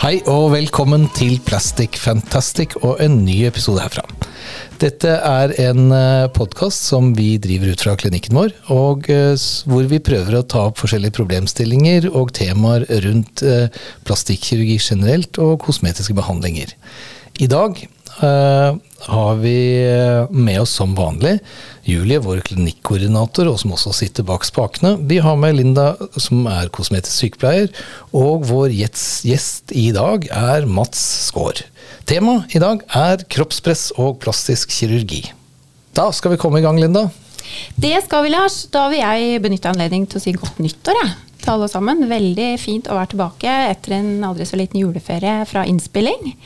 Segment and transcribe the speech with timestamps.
[0.00, 4.00] Hei og velkommen til Plastic Fantastic og en ny episode herfra.
[4.80, 5.92] Dette er en
[6.32, 9.36] podkast som vi driver ut fra klinikken vår, og eh,
[9.68, 13.68] hvor vi prøver å ta opp forskjellige problemstillinger og temaer rundt eh,
[14.08, 16.72] plastikkirurgi generelt og kosmetiske behandlinger.
[17.36, 21.38] I dag eh, har vi eh, med oss som vanlig
[21.88, 24.94] Julie, vår klinikkoordinator, og som også sitter bak spakene.
[25.08, 27.70] Vi har med Linda, som er kosmetisk sykepleier,
[28.12, 31.64] og vår gjest i dag er Mats Skaar.
[32.10, 35.24] Temaet i dag er kroppspress og plastisk kirurgi.
[35.96, 37.08] Da skal vi komme i gang, Linda.
[37.74, 38.62] Det skal vi, Lars.
[38.70, 42.06] Da vil jeg benytte anledning til å si godt nyttår jeg, til alle sammen.
[42.10, 46.36] Veldig fint å være tilbake etter en aldri så liten juleferie fra innspilling.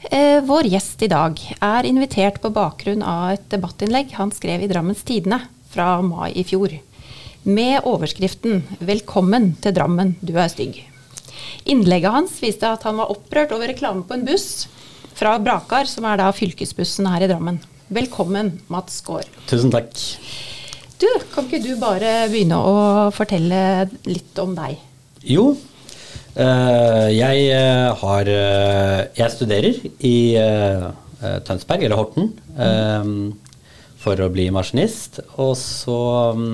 [0.00, 4.68] Eh, vår gjest i dag er invitert på bakgrunn av et debattinnlegg han skrev i
[4.70, 5.40] Drammens Tidende
[5.72, 6.70] fra mai i fjor.
[7.42, 10.84] Med overskriften 'Velkommen til Drammen, du er stygg'.
[11.66, 14.68] Innlegget hans viste at han var opprørt over reklame på en buss
[15.18, 17.58] fra Brakar, som er da fylkesbussen her i Drammen.
[17.90, 19.26] Velkommen, Mats Gaard.
[19.48, 19.90] Tusen takk.
[20.98, 24.78] Du, kan ikke du bare begynne å fortelle litt om deg?
[25.26, 25.56] Jo,
[26.36, 30.88] jeg eh, har eh, Jeg studerer i eh,
[31.22, 33.12] eh, Tønsberg, eller Horten, eh,
[33.98, 35.20] for å bli maskinist.
[35.42, 35.98] Og så
[36.38, 36.52] mm,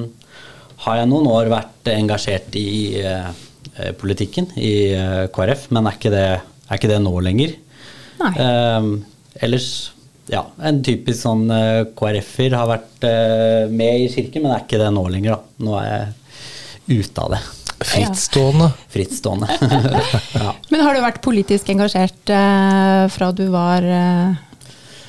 [0.86, 3.28] har jeg noen år vært engasjert i eh,
[3.77, 6.28] eh, politikken i eh, KrF, men er ikke det,
[6.69, 7.56] er ikke det nå lenger.
[8.22, 8.33] Nei.
[8.41, 8.89] Eh,
[9.45, 9.69] ellers,
[10.33, 14.80] ja, en typisk sånn eh, KrF-er har vært eh, med i kirken, men er ikke
[14.80, 15.67] det nå lenger, da.
[15.67, 17.42] Nå er jeg ute av det.
[17.80, 18.70] Frittstående.
[18.92, 19.48] Frittstående.
[20.41, 20.53] ja.
[20.70, 24.36] Men har du vært politisk engasjert eh, fra du var eh,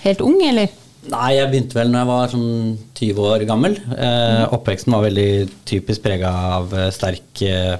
[0.06, 0.74] helt ung, eller?
[1.12, 2.54] Nei, jeg begynte vel når jeg var sånn
[2.98, 3.76] 20 år gammel.
[3.94, 5.30] Eh, oppveksten var veldig
[5.70, 7.76] typisk prega av eh, sterk eh,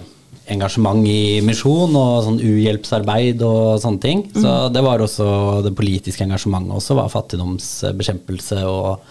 [0.54, 4.22] engasjement i misjon og sånn uhjelpsarbeid og sånne ting.
[4.36, 9.02] Så det var også det politiske engasjementet også, var fattigdomsbekjempelse og,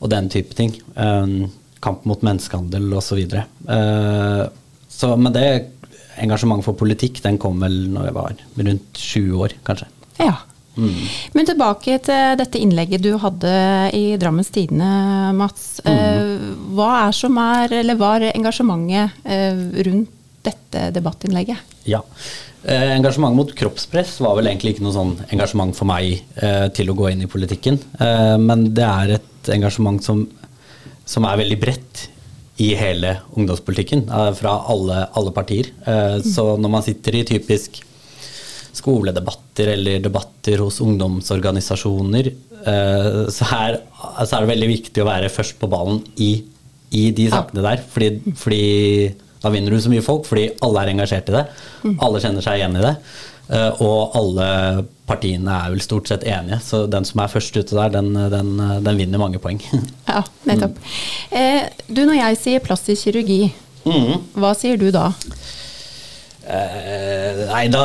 [0.00, 0.72] og den type ting.
[0.96, 1.44] Eh,
[1.84, 3.20] kamp mot menneskehandel osv.
[3.28, 4.50] Uh, så,
[5.20, 5.46] men det
[6.22, 8.34] engasjementet for politikk den kom vel når jeg var
[8.68, 9.88] rundt 20 år, kanskje.
[10.20, 10.36] Ja.
[10.74, 13.50] Men tilbake til dette innlegget du hadde
[13.94, 14.88] i Drammens Tidende,
[15.38, 15.78] Mats.
[15.86, 16.40] Eh,
[16.74, 20.10] hva er som er, eller var engasjementet eh, rundt
[20.44, 21.76] dette debattinnlegget?
[21.88, 22.02] Ja.
[22.64, 26.90] Eh, engasjement mot kroppspress var vel egentlig ikke noe sånn engasjement for meg eh, til
[26.90, 27.78] å gå inn i politikken.
[28.00, 30.24] Eh, men det er et engasjement som,
[31.06, 32.08] som er veldig bredt
[32.62, 35.70] i hele ungdomspolitikken, eh, fra alle, alle partier.
[35.86, 37.80] Eh, så når man sitter i typisk
[38.74, 42.30] skoledebatter eller debatter hos ungdomsorganisasjoner,
[42.66, 43.80] eh, så er,
[44.24, 46.32] så er det veldig viktig å være først på ballen i,
[46.94, 47.84] i de sakene der.
[47.90, 48.64] Fordi, fordi
[49.42, 51.44] da vinner du så mye folk, fordi alle er engasjert i det.
[52.02, 52.94] Alle kjenner seg igjen i det.
[53.50, 54.48] Eh, Og alle
[55.08, 58.54] partiene er vel stort sett enige, så den som er først ute der, den, den,
[58.86, 59.60] den vinner mange poeng.
[60.08, 60.78] Ja, nettopp.
[61.34, 63.42] Eh, du, når jeg sier plastisk kirurgi,
[64.38, 65.10] hva sier du da?
[66.44, 67.82] Eh, nei, da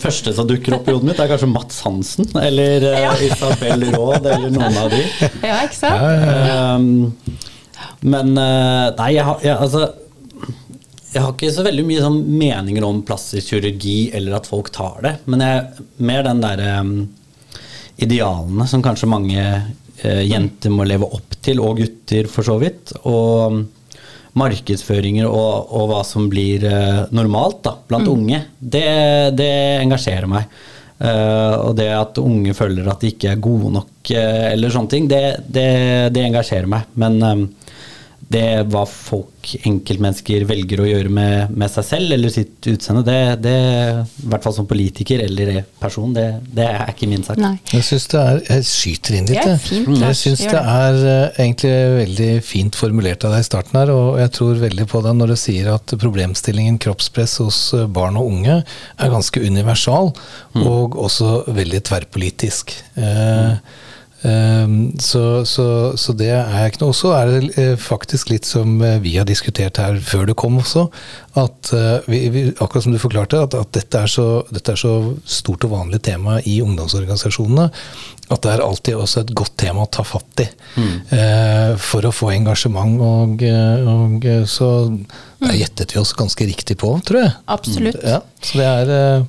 [0.00, 2.28] første som dukker opp i hodet mitt, er kanskje Mats Hansen.
[2.40, 3.14] Eller eh, Ja.
[3.28, 5.00] Isabel Råd, eller noen av de.
[5.44, 6.00] Ja, ikke sant?
[6.04, 6.78] Eh,
[8.04, 9.86] men nei, jeg har, altså,
[11.14, 14.98] jeg har ikke så veldig mye sånn meninger om plastisk kirurgi eller at folk tar
[15.04, 15.14] det.
[15.30, 16.92] Men jeg, mer den derre um,
[18.02, 22.96] idealene som kanskje mange uh, jenter må leve opp til, og gutter for så vidt.
[23.06, 23.64] Og um,
[24.34, 28.86] markedsføringer og, og hva som blir uh, normalt da, blant unge, det,
[29.38, 29.52] det
[29.84, 30.50] engasjerer meg.
[30.98, 35.06] Uh, og det at unge føler at de ikke er gode nok, eller sånne ting,
[35.10, 35.68] det, det,
[36.14, 36.90] det engasjerer meg.
[36.98, 37.44] Men eh,
[38.32, 43.18] det hva folk, enkeltmennesker, velger å gjøre med, med seg selv eller sitt utseende, det,
[43.44, 43.54] det,
[44.24, 46.26] i hvert fall som politiker eller person, det,
[46.56, 47.40] det er ikke min sak.
[47.42, 47.56] Nei.
[47.72, 49.60] Jeg syns det er Jeg skyter inn litt, jeg.
[49.66, 53.92] fint, Jeg syns det er eh, egentlig veldig fint formulert av deg i starten her,
[53.94, 58.18] og jeg tror veldig på det når du sier at problemstillingen kroppspress hos eh, barn
[58.20, 60.14] og unge er ganske universal,
[60.64, 62.72] og også veldig tverrpolitisk.
[62.96, 63.82] Eh,
[64.24, 66.94] Um, så, så, så det er ikke noe.
[66.94, 70.32] Og så er det eh, faktisk litt som eh, vi har diskutert her før du
[70.38, 70.86] kom også,
[71.40, 74.80] at eh, vi, vi, akkurat som du forklarte, at, at dette, er så, dette er
[74.80, 74.94] så
[75.28, 77.68] stort og vanlig tema i ungdomsorganisasjonene
[78.32, 80.46] at det er alltid også et godt tema å ta fatt i
[81.12, 82.96] eh, for å få engasjement.
[83.04, 84.70] Og, og så
[85.44, 87.34] der gjettet vi oss ganske riktig på, tror jeg.
[87.52, 88.00] Absolutt.
[88.00, 89.26] Ja, så det er, eh,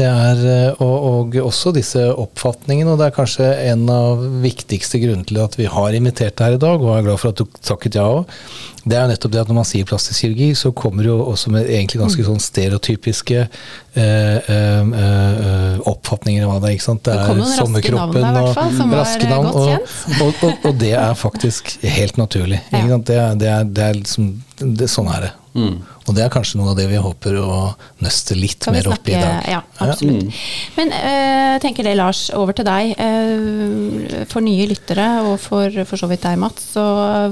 [0.00, 5.00] Det er, eh, og, og også disse oppfatningene, og det er kanskje en av viktigste
[5.02, 7.34] grunnene til at vi har invitert deg her i dag, og jeg er glad for
[7.34, 8.38] at du takket ja òg.
[8.84, 11.18] Det er jo nettopp det at når man sier plastisk kirurgi, så kommer det jo
[11.32, 17.04] også med egentlig ganske sånn stereotypiske eh, eh, eh, oppfatninger av det ikke sant?
[17.04, 19.50] Det Det er raske sommerkroppen navn der, i fall, som og raske eh, navn.
[19.50, 20.22] godt Og, kjent.
[20.24, 22.62] og, og, og det er faktisk helt naturlig.
[22.70, 22.80] Ja.
[22.80, 23.06] Ikke sant?
[23.10, 25.34] Det, er, det, er, det er liksom det, Sånn er det.
[25.50, 27.54] Og det er kanskje noe av det vi håper å
[28.02, 29.46] nøste litt mer opp i dag.
[29.50, 30.30] Ja, absolutt.
[30.76, 32.94] Men jeg tenker det, Lars, over til deg.
[32.98, 36.84] Eh, for nye lyttere, og for, for så vidt deg, Mats, så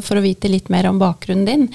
[0.05, 1.69] for å vite litt mer om bakgrunnen din.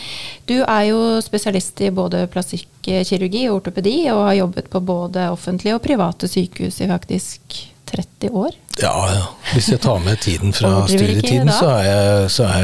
[0.49, 5.75] Du er jo spesialist i både plastikkirurgi og ortopedi, og har jobbet på både offentlige
[5.77, 7.61] og private sykehus i faktisk
[7.93, 8.51] 30 år.
[8.81, 9.25] Ja, ja.
[9.53, 12.63] Hvis jeg tar med tiden fra studietiden, så er jeg, så er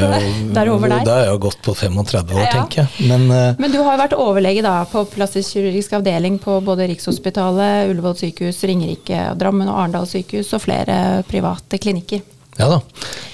[0.66, 2.50] jo Da er jeg gått på 35 år, Ja.
[2.56, 3.06] tenker jeg.
[3.06, 6.88] Men uh, Men du har jo vært overlege da, på plastisk kirurgisk avdeling på både
[6.90, 12.26] Rikshospitalet, Ullevål sykehus, Ringerike, Drammen og Arendal sykehus og flere private klinikker.
[12.60, 12.80] Ja da.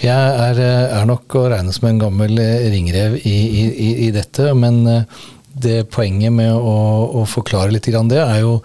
[0.05, 4.11] Jeg er, eh, er nok å regne som en gammel eh, ringrev i, i, i,
[4.14, 6.76] dette, men eh, det poenget med å,
[7.19, 8.61] å forklare litt det, er jo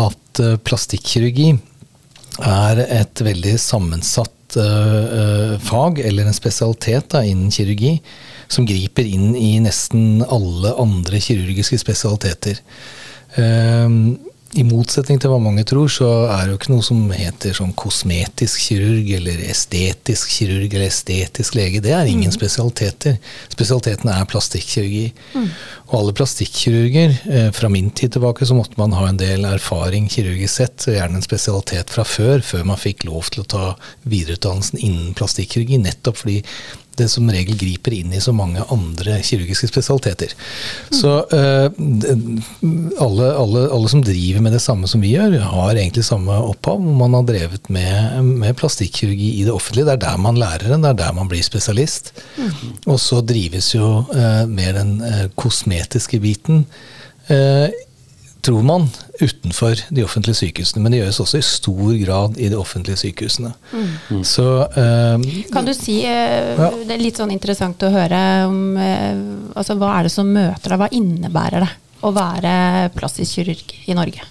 [0.00, 1.52] at plastikkirurgi
[2.40, 7.94] er et veldig sammensatt fag, eller en spesialitet da, innen kirurgi,
[8.52, 12.60] som griper inn i nesten alle andre kirurgiske spesialiteter.
[13.40, 14.18] Ehm,
[14.52, 17.70] I motsetning til hva mange tror, så er det jo ikke noe som heter sånn
[17.78, 21.80] kosmetisk kirurg eller estetisk kirurg eller estetisk lege.
[21.80, 23.16] Det er ingen spesialiteter.
[23.54, 25.06] Spesialitetene er plastikkirurgi.
[25.88, 30.10] Og alle plastikkirurger, eh, fra min tid tilbake, så måtte man ha en del erfaring
[30.12, 33.64] kirurgisk sett, gjerne en spesialitet fra før, før man fikk lov til å ta
[34.04, 36.42] videreutdannelsen innen plastikkirurgi, nettopp fordi
[36.98, 40.34] det som regel griper inn i så mange andre kirurgiske spesialiteter.
[40.92, 41.68] Så uh,
[43.02, 46.82] alle, alle, alle som driver med det samme som vi gjør, har egentlig samme opphav.
[46.82, 49.88] Man har drevet med, med plastikkirurgi i det offentlige.
[49.88, 52.12] Det er der man lærer den, det er der man blir spesialist.
[52.86, 56.66] Og så drives jo uh, mer den uh, kosmetiske biten.
[58.42, 58.88] Tror man,
[59.22, 60.82] utenfor de offentlige sykehusene.
[60.82, 63.52] Men det gjøres også i stor grad i de offentlige sykehusene.
[64.26, 66.70] Så eh, Kan du si, eh, Ja.
[66.82, 69.22] det er litt sånn interessant å høre om eh,
[69.54, 71.72] altså, hva er det som møter deg, hva innebærer det
[72.02, 74.28] å være plastisk kirurg i Norge?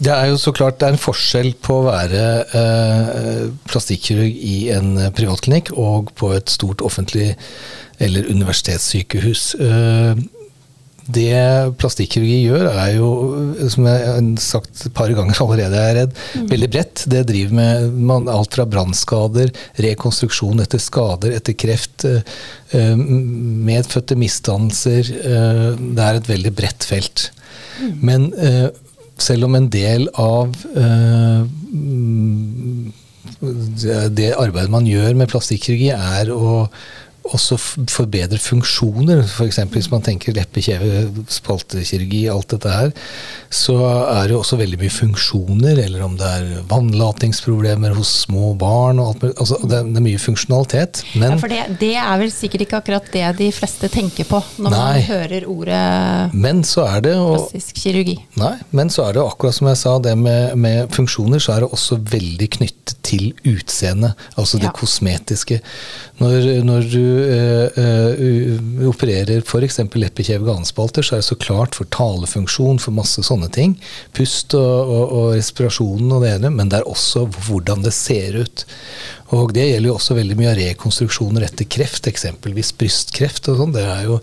[0.00, 2.20] Det er jo så klart det er en forskjell på å være
[2.56, 7.34] eh, plastikkirurg i en privatklinikk og på et stort offentlig
[8.00, 9.42] eller universitetssykehus.
[9.60, 10.22] Eh,
[11.14, 13.08] det plastikkirurgi gjør, er jo,
[13.72, 16.46] som jeg har sagt et par ganger allerede, er redd, mm.
[16.52, 17.04] veldig bredt.
[17.12, 19.52] Det driver med man, alt fra brannskader,
[19.86, 22.22] rekonstruksjon etter skader, etter kreft, eh,
[22.76, 22.94] eh,
[23.70, 25.10] medfødte misdannelser.
[25.20, 27.30] eh, Det er et veldig bredt felt.
[28.00, 28.68] Men eh,
[29.20, 32.92] selv om en del av eh, mm,
[33.40, 36.68] det- det arbeidet man gjør med plastikkirurgi, er å
[37.36, 37.56] også
[37.90, 39.22] forbedre funksjoner.
[39.26, 39.58] F.eks.
[39.72, 42.92] hvis man tenker leppe, kjeve, spaltekirurgi, alt dette her,
[43.52, 45.80] så er det også veldig mye funksjoner.
[45.86, 49.00] Eller om det er vannlatingsproblemer hos små barn.
[49.02, 49.36] Og alt, mulig.
[49.40, 51.02] altså, det, er, mye funksjonalitet.
[51.14, 54.40] Men Ja, for det, det er vel sikkert ikke akkurat det de fleste tenker på
[54.60, 54.80] når Nei.
[54.80, 58.16] man hører ordet Men så er det og, plastisk kirurgi.
[58.40, 61.64] Nei, men så er det akkurat som jeg sa, det med, med funksjoner, så er
[61.64, 64.12] det også veldig knyttet til utseende.
[64.36, 64.74] Altså det Ja.
[64.76, 65.60] kosmetiske.
[66.20, 69.78] Når, når du eh, uh, opererer f.eks.
[69.96, 73.78] leppekjeve ganespalter, så er det så klart for talefunksjon, for masse sånne ting.
[74.16, 78.36] Pust og, og, og respirasjonen og det ene, men det er også hvordan det ser
[78.42, 78.66] ut.
[79.36, 83.74] Og det gjelder jo også veldig mye av rekonstruksjoner etter kreft, eksempelvis brystkreft og sånn.
[83.76, 84.16] Det er jo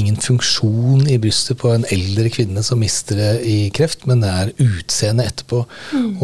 [0.00, 4.32] ingen funksjon i brystet på en eldre kvinne som mister det i kreft, men det
[4.34, 5.60] er utseendet etterpå.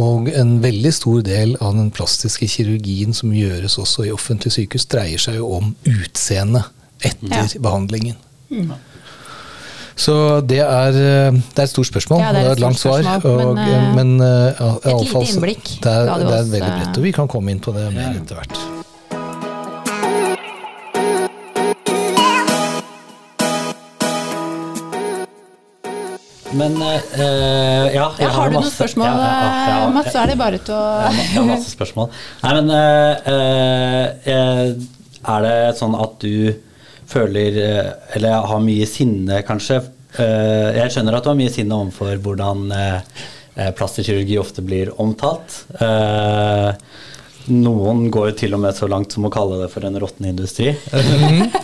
[0.02, 4.88] Og en veldig stor del av den plastiske kirurgien som gjøres også i offentlige sykehus,
[4.90, 6.66] dreier seg jo om utseendet
[7.04, 7.46] etter Ja.
[7.60, 8.16] behandlingen.
[9.96, 12.80] Så det er, eh, det er et stort spørsmål, Ja, og det er et langt
[12.80, 13.04] svar.
[13.24, 16.38] Og, men, eh, men eh, ja, i et lite innblikk Det er, ga du det
[16.38, 18.64] er veldig bredt, og vi kan komme inn på det mer etter hvert.
[26.54, 26.90] Men uh,
[27.90, 29.88] ja, jeg Ja, har du noen spørsmål, ja, ja, ja, ja.
[29.94, 32.12] Mats, så er det bare til å Jeg har masse spørsmål.
[32.44, 34.68] Nei, men uh, eh, eh,
[35.34, 36.54] Er det sånn at du
[37.10, 39.82] føler eh, Eller har mye sinne, kanskje?
[40.14, 43.24] Eh, jeg skjønner at du har mye sinne overfor hvordan eh,
[43.56, 45.64] eh, plastisk kirurgi ofte blir omtalt.
[47.44, 50.30] Noen går jo til og med så langt som å kalle det for en råtten
[50.30, 50.70] industri.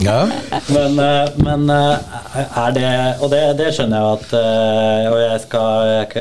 [0.04, 0.26] Ja.
[0.74, 0.98] Men,
[1.40, 2.90] men er det
[3.24, 4.34] Og det, det skjønner jeg at
[5.08, 6.20] Og jeg skal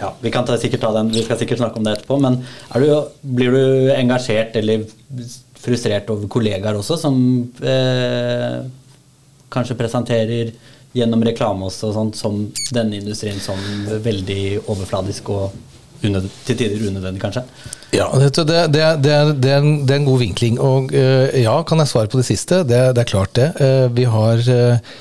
[0.00, 2.40] Ja, vi kan ta, sikkert ta den, vi skal sikkert snakke om det etterpå, men
[2.40, 2.88] du,
[3.36, 4.88] blir du engasjert eller
[5.60, 7.16] frustrert over kollegaer også, som
[7.62, 8.60] eh,
[9.52, 10.52] kanskje presenterer
[10.96, 12.40] gjennom reklame også, og sånt, som
[12.74, 13.60] denne industrien som
[14.02, 15.52] veldig overfladisk og
[16.06, 17.44] unød, til tider unødvendig, kanskje?
[17.94, 19.64] Ja, det, det, det, er, det, er
[19.96, 20.58] en, god vinkling.
[20.62, 22.62] Og eh, ja, kan jeg svare på det siste?
[22.66, 23.48] Det, det er klart det.
[23.60, 24.94] Eh, vi har eh,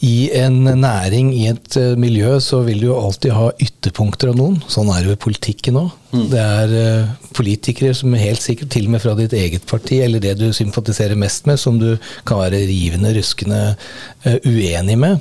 [0.00, 4.38] i en næring, i et uh, miljø, så vil du jo alltid ha ytterpunkter av
[4.38, 4.56] noen.
[4.72, 5.90] Sånn er det jo i politikken òg.
[6.14, 6.22] Mm.
[6.32, 9.98] Det er uh, politikere som er helt sikkert, til og med fra ditt eget parti,
[10.00, 11.90] eller det du sympatiserer mest med, som du
[12.28, 15.20] kan være rivende, ruskende uh, uenig med.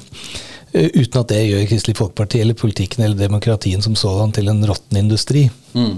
[0.70, 4.98] uten at det gjør Kristelig Folkeparti eller politikken eller demokratien som sådan til en råtten
[5.02, 5.50] industri.
[5.74, 5.98] Mm.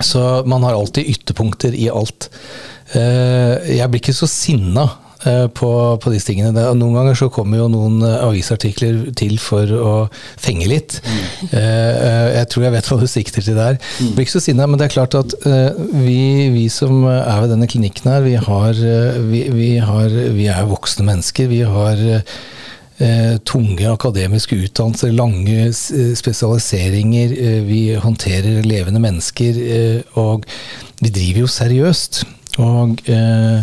[0.00, 2.30] Så man har alltid ytterpunkter i alt.
[2.94, 5.11] jeg blir ikke så sinna Eh,
[5.54, 5.70] på,
[6.02, 6.52] på, disse tingene.
[6.56, 9.92] Det, noen ganger så kommer jo noen eh, avisartikler til for å
[10.40, 10.98] fenge litt.
[11.04, 11.20] Mm.
[11.52, 13.78] Uh, jeg tror jeg vet hva du sikter til der.
[13.78, 14.12] Mm.
[14.16, 17.68] Blir ikke så sinna, men det er klart at vi, vi, som er ved denne
[17.70, 18.82] klinikken her, vi, har,
[19.28, 21.50] vi, vi, har, vi er voksne mennesker.
[21.52, 22.02] Vi har
[23.48, 27.32] tunge akademiske utdannelser, lange spesialiseringer.
[27.66, 29.58] vi håndterer levende mennesker.
[30.22, 30.46] og
[31.02, 32.22] vi driver jo seriøst.
[32.62, 33.60] Og Eh,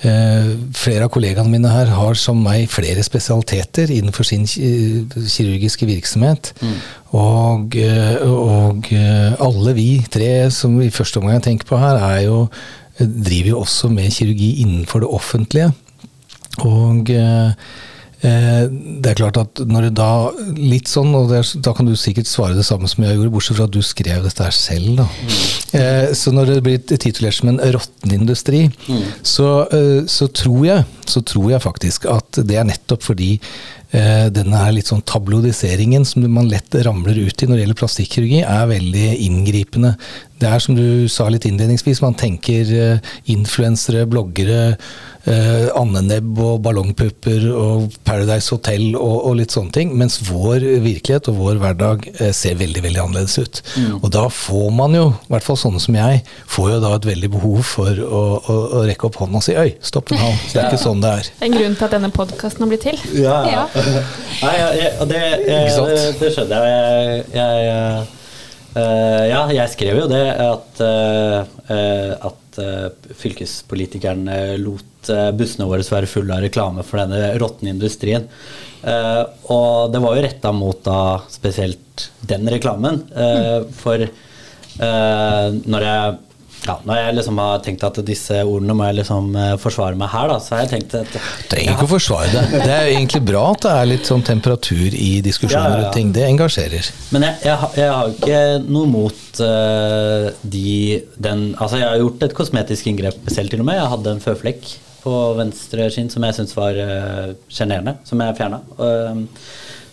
[0.00, 6.52] flere av kollegaene mine her har som meg flere spesialiteter innenfor sin kirurgiske virksomhet.
[6.62, 6.78] Mm.
[7.20, 12.00] Og, eh, og, eh, alle vi tre som i første omgang jeg tenker på her,
[12.00, 12.48] er jo,
[12.98, 15.72] driver jo også med kirurgi innenfor det offentlige.
[16.64, 17.52] Og Eh,
[18.20, 20.10] det er klart at når du da
[20.58, 23.56] Litt sånn, og er, da kan du sikkert svare det samme som jeg gjorde, bortsett
[23.56, 25.06] fra at du skrev dette her selv, da.
[25.08, 25.38] Mm.
[25.80, 29.02] Eh, så når det blir titulert som en råtten industri, mm.
[29.22, 34.26] så, eh, så, tror jeg, så tror jeg faktisk at det er nettopp fordi eh,
[34.34, 38.42] denne her litt sånn tablodiseringen som man lett ramler ut i når det gjelder plastikkirurgi,
[38.42, 39.94] er veldig inngripende.
[40.40, 44.60] Det er som du sa litt innledningsvis, man tenker eh, influensere, bloggere
[45.28, 49.92] eh, andenebb og ballongpupper og Paradise Hotel og, og, litt sånne ting.
[50.00, 53.60] Mens vår virkelighet og vår hverdag eh, ser veldig veldig annerledes ut.
[53.76, 53.98] Mm.
[54.00, 57.10] Og da får man jo, i hvert fall sånne som jeg, får jo da et
[57.10, 60.46] veldig behov for å, å, å rekke opp hånden og si øy, stopp en halv.
[60.54, 61.28] Det er ikke sånn det er.
[61.44, 63.04] En grunn til at denne podkasten har blitt til.
[63.20, 63.66] Ja, ja.
[64.46, 64.70] Nei, ja,
[65.04, 67.28] det, jeg, det, det, skjønner jeg.
[67.36, 68.08] jeg
[68.70, 71.40] Uh, ja, jeg skrev jo det at, uh,
[72.28, 74.28] at uh, fylkespolitikeren
[74.62, 74.86] lot
[75.34, 78.26] bussene våre være fulle av reklame for denne råtne industrien.
[78.84, 83.00] Og det var jo retta mot da spesielt den reklamen.
[83.08, 84.04] Uh, for
[84.76, 86.18] når jeg
[86.66, 90.28] ja, når jeg liksom har tenkt at disse ordene må jeg liksom forsvare meg her,
[90.32, 91.14] da, så har jeg tenkt at
[91.50, 92.60] Trenger ikke å forsvare det.
[92.66, 95.94] Det er egentlig bra at det er litt sånn temperatur i diskusjoner ja, ja, ja.
[95.94, 96.12] ting.
[96.14, 96.90] Det engasjerer.
[97.14, 102.24] Men jeg, jeg, jeg har ikke noe mot uh, de den Altså, jeg har gjort
[102.26, 103.80] et kosmetisk inngrep selv, til og med.
[103.80, 108.20] Jeg hadde en føflekk på venstre skinn som jeg syntes var eh, sjenerende, uh, som
[108.20, 108.58] jeg fjerna.
[108.76, 109.22] Uh,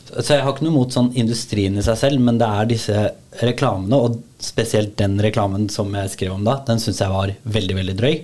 [0.07, 3.03] så jeg har ikke noe mot sånn industrien i seg selv, men det er disse
[3.43, 7.77] reklamene, og spesielt den reklamen som jeg skrev om da, den syns jeg var veldig,
[7.81, 8.17] veldig drøy.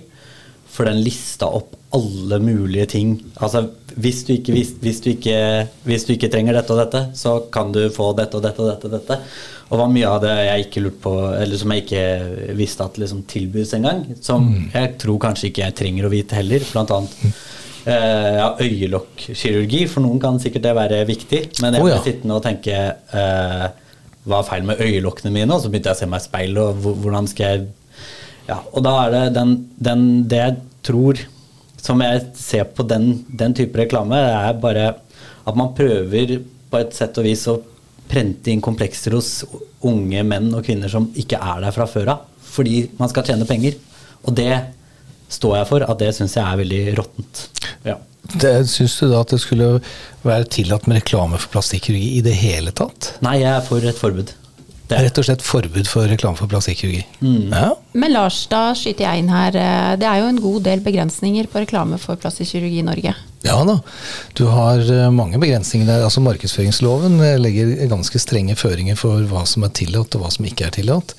[0.74, 3.12] For den lista opp alle mulige ting.
[3.38, 5.36] Altså, hvis du, ikke, hvis, hvis, du ikke,
[5.86, 8.72] hvis du ikke trenger dette og dette, så kan du få dette og dette og
[8.72, 8.88] dette.
[8.90, 9.20] og dette.
[9.70, 12.98] Og var mye av det jeg ikke lurte på, eller som jeg ikke visste at
[13.00, 14.02] liksom tilbys engang.
[14.22, 14.64] Som mm.
[14.74, 16.66] jeg tror kanskje ikke jeg trenger å vite heller.
[16.72, 17.14] Blant annet.
[17.86, 19.84] Eh, ja, øyelokkirurgi.
[19.90, 21.40] For noen kan sikkert det være viktig.
[21.62, 23.66] Men jeg ble oh, sittende og tenke eh,
[24.24, 25.52] hva er feil med øyelokkene mine?
[25.52, 27.66] Og så begynte jeg å se meg i speilet, og hvordan skal jeg
[28.44, 31.20] Ja, og da er det den, den, det jeg tror
[31.80, 34.90] Som jeg ser på den, den type reklame, er bare
[35.44, 36.38] at man prøver
[36.72, 37.58] på et sett og vis å
[38.08, 39.42] prente inn komplekser hos
[39.84, 42.22] unge menn og kvinner som ikke er der fra før av.
[42.54, 43.76] Fordi man skal tjene penger.
[44.24, 44.54] Og det
[45.32, 47.44] står jeg for, at det syns jeg er veldig råttent.
[47.86, 47.98] Ja.
[48.68, 49.74] Syns du da at det skulle
[50.24, 53.14] være tillatt med reklame for plastikkirurgi i det hele tatt?
[53.24, 54.32] Nei, jeg er for et forbud.
[54.84, 57.04] Det er rett og slett forbud for reklame for plastikkirurgi.
[57.24, 57.52] Mm.
[57.52, 57.70] Ja.
[57.96, 59.56] Men Lars, da skyter jeg inn her.
[59.96, 63.14] Det er jo en god del begrensninger på reklame for plastikkirurgi i Norge.
[63.44, 63.78] Ja da,
[64.32, 66.04] du har eh, mange begrensninger der.
[66.06, 70.48] Altså Markedsføringsloven eh, legger ganske strenge føringer for hva som er tillatt og hva som
[70.48, 71.16] ikke er tillatt.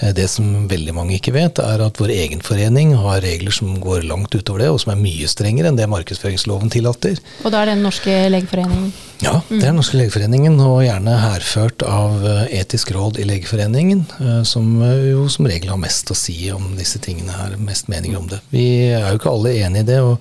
[0.00, 3.76] Eh, det som veldig mange ikke vet, er at vår egen forening har regler som
[3.82, 7.20] går langt utover det, og som er mye strengere enn det markedsføringsloven tillater.
[7.44, 8.90] Og da er det Den norske legeforeningen?
[9.22, 14.04] Ja, det er Den norske legeforeningen, og gjerne hærført av Etisk råd i Legeforeningen,
[14.44, 18.28] som jo som regel har mest å si om disse tingene her, mest meninger om
[18.28, 18.42] det.
[18.50, 20.02] Vi er jo ikke alle enig i det.
[20.02, 20.20] og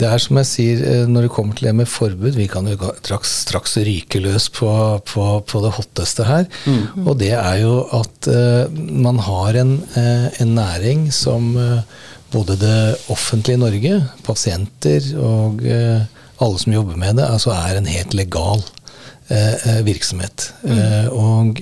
[0.00, 2.68] det er som jeg sier, eh, når det kommer til det med forbud, vi kan
[2.70, 4.70] jo straks, straks ryke løs på,
[5.08, 6.46] på, på, det hotteste her.
[6.64, 7.04] Mm.
[7.04, 11.82] Og det er jo at uh, man har en, uh, en, næring som uh,
[12.32, 12.78] både det
[13.12, 18.64] offentlige Norge, pasienter og alle som jobber med det, altså er en helt legal
[19.84, 20.46] virksomhet.
[20.64, 21.12] Mm.
[21.12, 21.60] og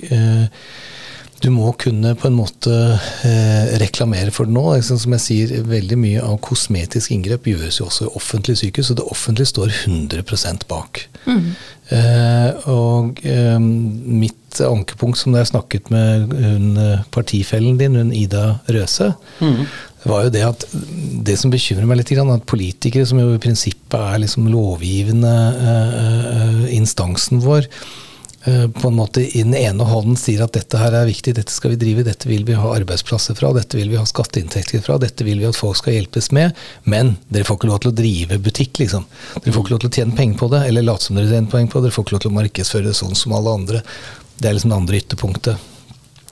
[1.41, 2.73] du må kunne på en måte
[3.25, 4.65] eh, reklamere for det nå.
[4.85, 8.99] Som jeg sier, Veldig mye av kosmetisk inngrep gjøres jo også i offentlige sykehus, og
[8.99, 11.05] det offentlige står 100 bak.
[11.25, 11.53] Mm.
[11.91, 18.59] Eh, og eh, mitt ankepunkt, som jeg snakket med hun, eh, partifellen din, hun Ida
[18.71, 19.65] Røse, mm.
[20.11, 20.67] var jo det at
[21.25, 25.99] det som bekymrer meg litt, at politikere, som jo i prinsippet er liksom lovgivende eh,
[26.37, 27.67] eh, instansen vår,
[28.41, 31.75] på en måte i den ene hånden sier at dette her er viktig, dette skal
[31.75, 35.25] vi drive, dette vil vi ha arbeidsplasser fra, dette vil vi ha skatteinntekter fra, dette
[35.27, 36.57] vil vi at folk skal hjelpes med,
[36.89, 39.05] men dere får ikke lov til å drive butikk, liksom.
[39.37, 41.53] Dere får ikke lov til å tjene penger på det, eller late som dere tjener
[41.53, 43.83] penger på det, dere får ikke lov til å markedsføre det sånn som alle andre.
[44.41, 45.67] Det er liksom det andre ytterpunktet.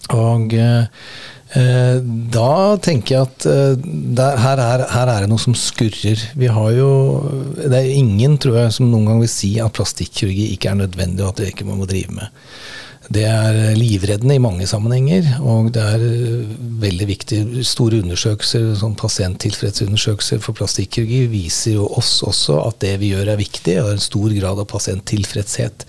[0.10, 3.86] Og eh, Eh, da tenker jeg at eh,
[4.18, 6.22] der, her, er, her, er, det noe som skurrer.
[6.38, 6.90] Vi har jo
[7.58, 11.26] Det er ingen, tror jeg, som noen gang vil si at plastikkirurgi ikke er nødvendig,
[11.26, 12.30] og at det ikke man må drive med.
[13.10, 16.52] Det er livreddende i mange sammenhenger, og det er eh,
[16.84, 17.40] veldig viktig.
[17.66, 23.42] Store undersøkelser, sånn pasienttilfredsundersøkelser for plastikkirurgi viser jo oss også at det vi gjør er
[23.42, 25.88] viktig, og har en stor grad av pasienttilfredshet.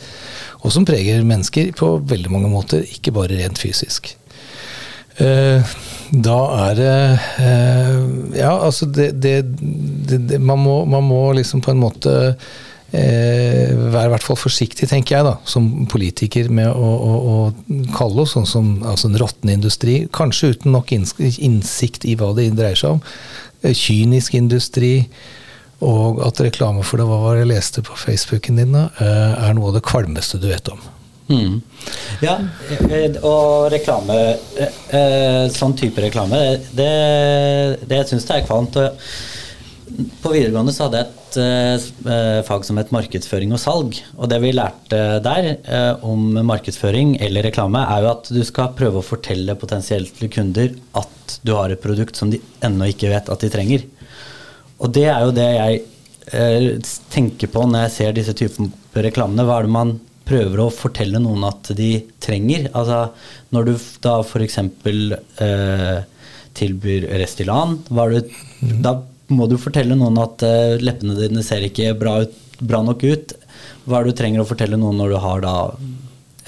[0.64, 4.14] Og som preger mennesker på veldig mange måter, ikke bare rent fysisk.
[5.20, 5.72] Eh,
[6.10, 6.94] da er det
[7.44, 7.96] eh,
[8.40, 12.14] Ja, altså det, det, det man, må, man, må, liksom på en måte
[12.96, 17.90] eh, være i hvert fall forsiktig, tenker jeg, da, som politiker, med å, å, å
[17.96, 20.00] kalle oss sånn som altså en råtten industri.
[20.14, 23.04] Kanskje uten nok innsikt i hva det dreier seg om.
[23.76, 24.94] Kynisk industri.
[25.84, 29.54] Og at reklame for det, hva var det jeg leste på Facebooken din, da, er
[29.56, 30.82] noe av det kvalmeste du vet om.
[31.30, 31.60] Mm.
[32.24, 32.34] Ja,
[32.90, 34.16] eh, og reklame
[34.58, 36.40] eh, eh, Sånn type reklame,
[36.74, 36.90] det,
[37.86, 38.78] det jeg syns det er kvalmt.
[40.22, 41.16] På videregående så hadde jeg et
[42.46, 43.98] fag som het markedsføring og salg.
[44.16, 45.50] Og det vi lærte der
[46.06, 51.36] om markedsføring eller reklame, er jo at du skal prøve å fortelle potensielt kunder at
[51.46, 53.84] du har et produkt som de ennå ikke vet at de trenger.
[54.80, 56.80] Og det er jo det jeg
[57.12, 59.46] tenker på når jeg ser disse typer reklamene.
[59.46, 59.98] Hva er det man
[60.30, 61.90] prøver å fortelle noen at de
[62.22, 62.68] trenger.
[62.76, 63.10] Altså
[63.54, 64.58] når du da f.eks.
[64.60, 66.00] Eh,
[66.60, 68.80] tilbyr Restylan, mm.
[68.82, 68.96] da
[69.30, 73.36] må du fortelle noen at eh, leppene dine ser ikke bra, ut, bra, nok ut.
[73.86, 75.54] Hva er det du trenger å fortelle noen når du har da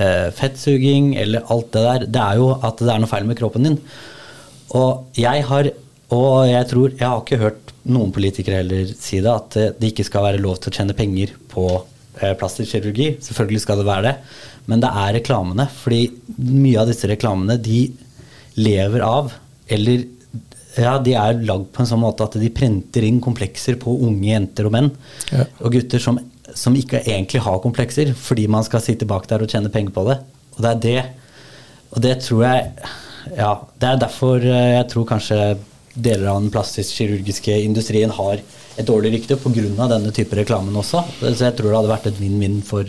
[0.02, 2.08] eh, fettsuging eller alt det der?
[2.16, 3.78] Det er jo at det er noe feil med kroppen din.
[4.78, 5.68] Og jeg har,
[6.16, 10.06] og jeg tror Jeg har ikke hørt noen politikere heller si det, at det ikke
[10.06, 11.91] skal være lov til å tjene penger på Eh,
[12.38, 13.12] plastisk kirurgi.
[13.24, 14.16] Selvfølgelig skal det være det.
[14.70, 15.68] Men det er reklamene.
[15.82, 16.02] Fordi
[16.38, 17.84] mye av disse reklamene de
[18.60, 19.32] lever av,
[19.72, 20.04] eller
[20.76, 24.30] ja, de er lagd på en sånn måte at de printer inn komplekser på unge
[24.30, 24.88] jenter og menn
[25.32, 25.44] ja.
[25.60, 29.52] og gutter som, som, ikke egentlig har komplekser, fordi man skal sitte bak der og
[29.52, 30.18] tjene penger på det.
[30.56, 31.02] Og det er det.
[31.92, 32.74] Og det tror jeg
[33.36, 35.36] Ja, det er derfor eh, jeg tror kanskje
[35.94, 38.40] deler av den plastisk-kirurgiske industrien har
[38.76, 39.88] et dårlig rykte pga.
[39.88, 41.04] denne type reklamen også.
[41.20, 42.86] Så jeg tror det hadde vært et vinn-vinn for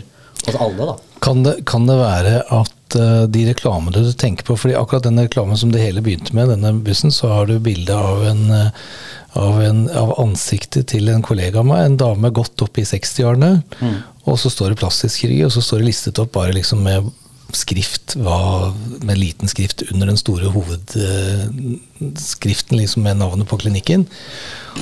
[0.48, 0.92] oss alle.
[0.92, 0.96] da.
[1.24, 5.20] Kan det, kan det være at uh, de reklamene du tenker på fordi akkurat den
[5.22, 8.88] reklamen som det hele begynte med, denne bussen, så har du bilde av en uh,
[9.34, 13.56] av, en, av, ansiktet til en kollega av meg, en dame godt opp i 60-årene.
[13.80, 13.96] Mm.
[14.30, 17.08] Og så står det plastisk krig og så står det listet opp bare liksom med
[17.56, 24.02] skrift var med liten skrift under den store hovedskriften liksom med navnet på klinikken.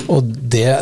[0.09, 0.79] Og det,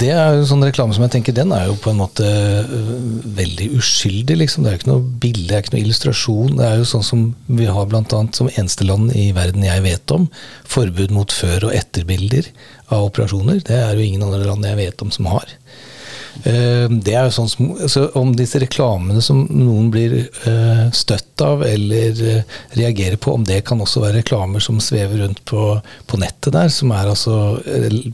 [0.00, 2.90] det er jo sånn reklame som jeg tenker, den er jo på en måte øh,
[3.36, 4.36] veldig uskyldig.
[4.40, 4.62] liksom.
[4.64, 6.56] Det er jo ikke noe bilde, det er ikke noe illustrasjon.
[6.58, 10.10] Det er jo sånn som vi har annet som eneste land i verden jeg vet
[10.16, 10.24] om,
[10.64, 12.44] forbud mot før- og etterbilder
[12.90, 13.58] av operasjoner.
[13.66, 15.48] Det er jo ingen andre land jeg vet om som har.
[16.44, 21.42] Eh, det er jo sånn som, så Om disse reklamene som noen blir eh, støtt
[21.44, 25.64] av eller eh, reagerer på, om det kan også være reklamer som svever rundt på,
[26.06, 27.34] på nettet der, som er altså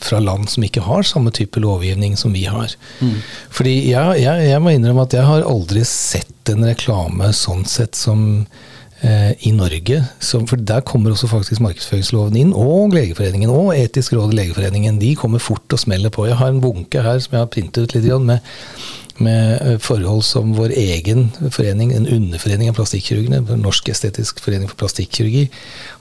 [0.02, 2.72] fra land som ikke har samme type lovgivning som vi har.
[3.00, 3.18] Mm.
[3.54, 7.98] Fordi jeg, jeg, jeg må innrømme at jeg har aldri sett en reklame sånn sett
[7.98, 8.46] som
[9.06, 10.00] i Norge.
[10.20, 15.00] For der kommer også faktisk markedsføringsloven inn, og Legeforeningen og Etisk råd i Legeforeningen.
[15.02, 16.26] De kommer fort og smeller på.
[16.26, 18.42] Jeg har en bunke her som jeg har printet ut litt med,
[19.22, 24.82] med eh, forhold som vår egen forening, en underforening av plastikkirurgene, Norsk estetisk forening for
[24.84, 25.46] plastikkirurgi,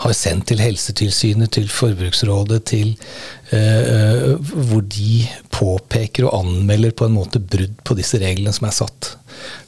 [0.03, 2.95] har sendt til Helsetilsynet, til Forbruksrådet, til
[3.53, 8.79] uh, hvor de påpeker og anmelder på en måte brudd på disse reglene som er
[8.81, 9.11] satt.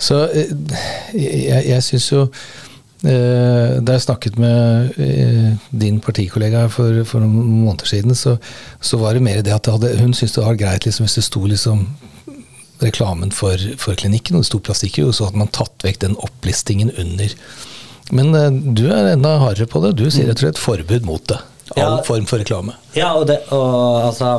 [0.01, 0.79] Så uh,
[1.15, 2.66] jeg, jeg syns jo Eh,
[3.07, 8.35] da jeg snakket med eh, din partikollega for, for noen måneder siden, så,
[8.81, 11.17] så, var det mer det at det hadde, hun syntes det var greit liksom, hvis
[11.19, 11.85] det sto liksom
[12.83, 16.17] reklamen for, for, klinikken, og det sto plastikker, og så hadde man tatt vekk den
[16.21, 17.33] opplistingen under.
[18.11, 19.95] Men eh, du er enda hardere på det.
[19.99, 21.39] Du sier rett og slett forbud mot det.
[21.75, 22.77] All ja, form for reklame.
[22.95, 24.37] Ja, og, det, og altså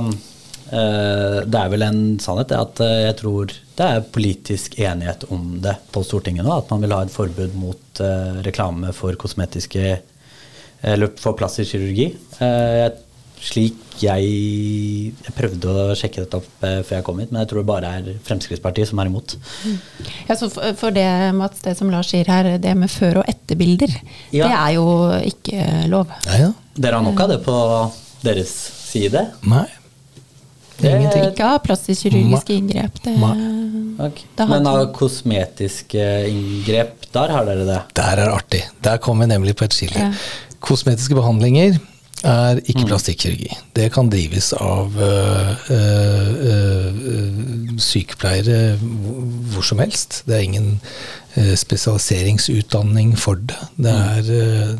[0.68, 6.02] Det er vel en sannhet, at jeg tror det er politisk enighet om det på
[6.04, 6.52] Stortinget nå.
[6.58, 9.98] At man vil ha et forbud mot uh, reklame for kosmetiske
[10.82, 12.12] Eller for plastisk kirurgi.
[13.38, 14.26] Slik jeg
[15.24, 17.92] Jeg prøvde å sjekke dette opp før jeg kom hit, men jeg tror det bare
[17.98, 19.34] er Fremskrittspartiet som er imot.
[20.28, 23.30] Ja, så for, for det, Mats, det som Lars sier her, det med før- og
[23.30, 23.94] etterbilder,
[24.30, 24.46] ja.
[24.46, 24.86] det er jo
[25.32, 26.14] ikke lov.
[26.28, 26.52] Ja, ja.
[26.78, 27.58] Dere har nok av det på
[28.22, 28.54] deres
[28.88, 29.24] side?
[29.50, 29.66] Nei.
[30.78, 31.24] Det er ingenting.
[31.32, 33.00] Ikke av plastisk kirurgiske inngrep.
[33.02, 33.14] Det,
[33.98, 34.46] okay.
[34.46, 37.80] Men av kosmetiske inngrep, der har dere det?
[37.98, 38.62] Der er det artig.
[38.86, 39.98] Der kommer vi nemlig på et skille.
[39.98, 40.12] Ja.
[40.62, 41.80] Kosmetiske behandlinger
[42.26, 42.88] er ikke mm.
[42.90, 43.50] plastikkirurgi.
[43.76, 46.86] Det kan drives av øh, øh,
[47.78, 48.78] sykepleiere
[49.52, 50.22] hvor som helst.
[50.26, 50.80] Det er ingen
[51.36, 53.58] øh, spesialiseringsutdanning for det.
[53.76, 54.30] Det mm.
[54.30, 54.76] er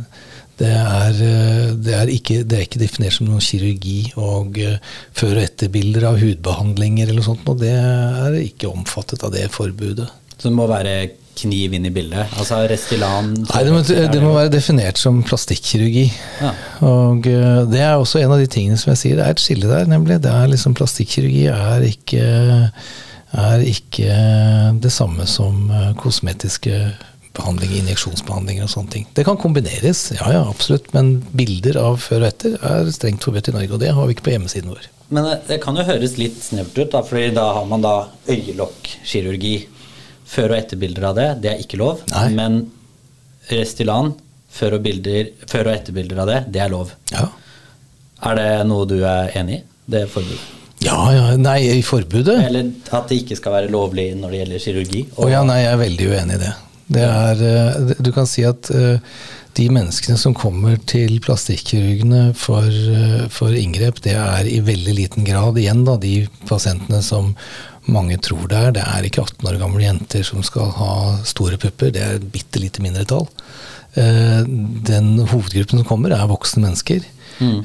[0.58, 4.74] det er, eh, det, er ikke, det er, ikke, definert som noen kirurgi og uh,
[5.14, 9.46] før- og etterbilder av hudbehandlinger eller noe sånt, og det er ikke omfattet av det
[9.54, 10.08] forbudet.
[10.34, 10.94] Så det må være
[11.38, 12.32] kniv inn i bildet?
[12.34, 16.08] Altså Restylan Nei, det må, det må, være definert som plastikkirurgi.
[16.42, 16.50] Ja.
[16.88, 19.44] Og uh, det er også en av de tingene som jeg sier, det er et
[19.44, 20.18] skille der, nemlig.
[20.24, 22.24] Det er liksom Plastikkirurgi er ikke,
[23.46, 24.18] er ikke
[24.82, 25.70] det samme som
[26.02, 26.82] kosmetiske
[27.38, 29.08] behandling, injeksjonsbehandlinger og sånne ting.
[29.16, 33.50] Det kan kombineres, ja ja, absolutt, men bilder av før og etter er strengt forbudt
[33.50, 34.90] i Norge, og det har vi ikke på hjemmesiden vår.
[35.14, 37.96] Men det kan jo høres litt snevert ut, da, fordi da har man da
[38.28, 39.56] øyelokkirurgi.
[40.28, 42.02] Før- og etterbilder av det, det er ikke lov.
[42.12, 42.26] Nei.
[42.36, 42.58] Men
[43.48, 44.12] Restylan,
[44.52, 46.92] før- og, bilder, før- og etterbilder av det, det er lov.
[47.14, 47.30] Ja.
[48.28, 49.64] Er det noe du er enig i?
[49.88, 50.54] Det forbudet?
[50.84, 52.36] Ja, ja, nei, i forbudet?
[52.44, 55.00] Eller at det ikke skal være lovlig når det gjelder kirurgi?
[55.16, 56.52] Å oh, ja, nei, jeg er veldig uenig i det.
[56.88, 59.00] Det er, eh, du kan si at eh,
[59.58, 65.28] de menneskene som kommer til plastikkirurgene for, eh, for, inngrep, det er i veldig liten
[65.28, 67.34] grad igjen da, de pasientene som
[67.88, 68.74] mange tror det er.
[68.76, 70.92] Det er ikke 18 år gamle jenter som skal ha
[71.28, 73.28] store pupper, det er et bitte lite mindretall.
[73.98, 77.00] Den hovedgruppen som kommer, er voksne mennesker.
[77.40, 77.64] Mm.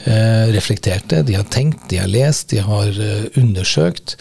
[0.56, 1.20] Reflekterte.
[1.28, 2.96] De har tenkt, de har lest, de har
[3.36, 4.16] undersøkt.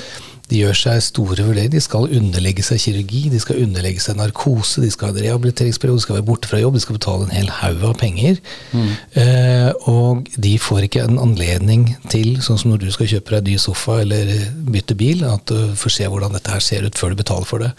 [0.50, 1.72] De gjør seg store vurderinger.
[1.72, 6.00] De skal underlegge seg kirurgi, de skal underlegge seg narkose, de skal ha en rehabiliteringsperiode,
[6.00, 8.40] de skal være borte fra jobb, de skal betale en hel haug av penger.
[8.74, 8.90] Mm.
[9.22, 13.52] Eh, og de får ikke en anledning til, sånn som når du skal kjøpe deg
[13.52, 14.34] ny sofa eller
[14.72, 17.64] bytte bil, at du får se hvordan dette her ser ut før du betaler for
[17.64, 17.72] det.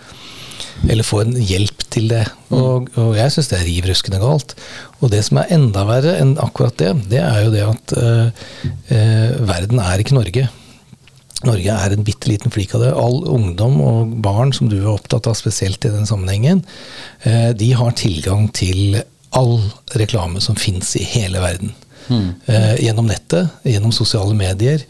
[0.89, 2.25] Eller få en hjelp til det.
[2.49, 2.57] Mm.
[2.57, 4.55] Og, og jeg syns det er riv ruskende galt.
[5.03, 8.43] Og det som er enda verre enn akkurat det, det er jo det at eh,
[8.97, 10.49] eh, verden er ikke Norge.
[11.47, 12.91] Norge er en bitte liten flik av det.
[12.97, 16.63] All ungdom og barn som du er opptatt av spesielt i den sammenhengen,
[17.23, 19.01] eh, de har tilgang til
[19.33, 19.57] all
[19.97, 21.73] reklame som fins i hele verden.
[22.11, 22.33] Mm.
[22.83, 24.81] Gjennom nettet, gjennom sosiale medier,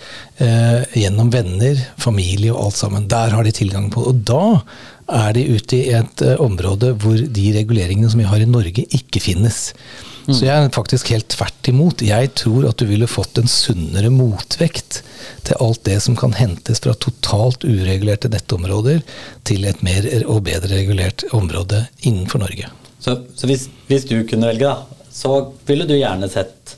[0.42, 3.08] eh, gjennom venner, familie og alt sammen.
[3.08, 4.02] Der har de tilgang på.
[4.10, 4.64] Og da
[5.08, 9.22] er de ute i et område hvor de reguleringene som vi har i Norge, ikke
[9.22, 9.74] finnes.
[10.24, 10.34] Mm.
[10.34, 12.04] Så jeg er faktisk helt tvert imot.
[12.06, 15.02] Jeg tror at du ville fått en sunnere motvekt
[15.44, 19.04] til alt det som kan hentes fra totalt uregulerte nettområder
[19.48, 22.72] til et mer og bedre regulert område innenfor Norge.
[23.04, 26.78] Så, så hvis, hvis, du kunne velge, da, så ville du gjerne sett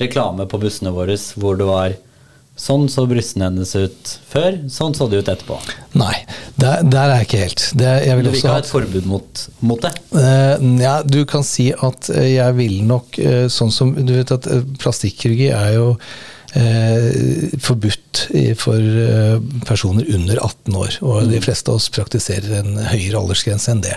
[0.00, 1.94] reklame på bussene våre hvor det var
[2.60, 5.56] Sånn så brystene hennes ut før, sånn så det ut etterpå.
[5.96, 6.12] Nei,
[6.60, 7.62] der, der er jeg ikke helt.
[7.80, 9.94] Det, jeg vil du vil ikke ha et forbud mot, mot det?
[10.12, 14.46] Uh, ja, du kan si at jeg vil nok uh, sånn som Du vet at
[14.82, 15.88] plastikkirurgi er jo
[16.54, 18.24] eh, forbudt
[18.58, 20.98] for eh, personer under 18 år.
[21.06, 23.96] Og de fleste av oss praktiserer en høyere aldersgrense enn det.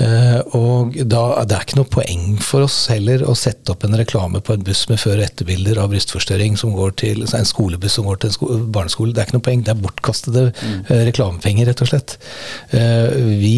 [0.00, 3.96] Eh, og da, det er ikke noe poeng for oss heller å sette opp en
[3.98, 7.48] reklame på en buss med før- og etterbilder av brystforstørring som går til altså en
[7.48, 9.14] skolebuss som går til en sko barneskole.
[9.14, 12.16] Det er ikke noe poeng, det er bortkastede eh, reklamepenger, rett og slett.
[12.74, 13.56] Uh, vi,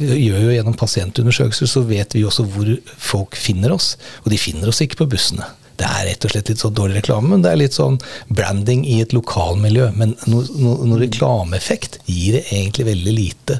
[0.00, 3.94] vi gjør jo gjennom pasientundersøkelser, så vet vi også hvor folk finner oss.
[4.24, 5.48] Og de finner oss ikke på bussene.
[5.80, 7.98] Det er rett og slett litt sånn dårlig reklame, men det er litt sånn
[8.30, 9.88] branding i et lokalmiljø.
[9.98, 13.58] Men noen no, no reklameeffekt gir det egentlig veldig lite.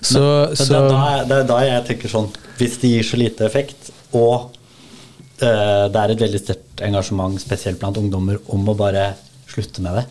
[0.00, 3.06] Så, men, så det, er da, det er da jeg tenker sånn Hvis det gir
[3.06, 4.50] så lite effekt, og
[5.42, 9.12] uh, det er et veldig sterkt engasjement, spesielt blant ungdommer, om å bare
[9.50, 10.06] slutte med det,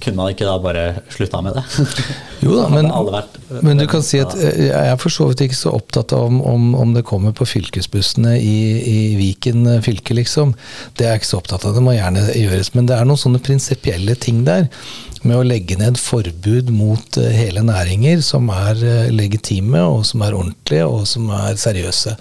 [0.00, 1.64] kunne man ikke da bare slutta med det?
[2.44, 5.42] Jo da, men, vært, men du kan si at eh, jeg er for så vidt
[5.44, 9.82] ikke så opptatt av om, om, om det kommer på fylkesbussene i, i Viken eh,
[9.84, 10.54] fylke, liksom.
[10.96, 12.72] Det er jeg ikke så opptatt av, det må gjerne gjøres.
[12.78, 14.70] Men det er noen sånne prinsipielle ting der.
[15.20, 20.22] Med å legge ned forbud mot eh, hele næringer som er eh, legitime, og som
[20.24, 22.14] er ordentlige, og som er seriøse.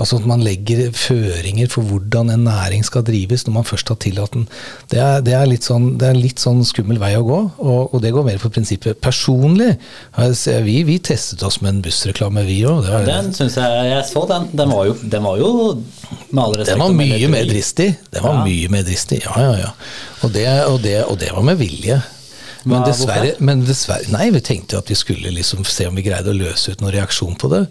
[0.00, 3.98] Altså at man legger føringer for hvordan en næring skal drives når man først har
[4.00, 4.46] tillatt den.
[4.88, 7.92] Det er, det er, litt, sånn, det er litt sånn skummel vei å gå, og,
[7.92, 8.96] og det går mer for prinsippet.
[9.04, 9.74] Personlig
[10.16, 10.32] har
[10.64, 12.88] vi, vi testet oss med en bussreklame, vi òg.
[13.06, 14.48] Den syns jeg Jeg så den.
[14.56, 15.52] Den var jo, den var jo
[16.32, 17.90] med all respekt Den var mye mer dristig.
[18.14, 18.44] Den var Ja.
[18.48, 19.74] mye mer dristig, ja, ja, ja.
[20.24, 22.00] Og det, og det, og det var med vilje.
[22.64, 26.32] Men dessverre, men dessverre Nei, vi tenkte at vi skulle liksom se om vi greide
[26.32, 27.62] å løse ut noen reaksjon på det.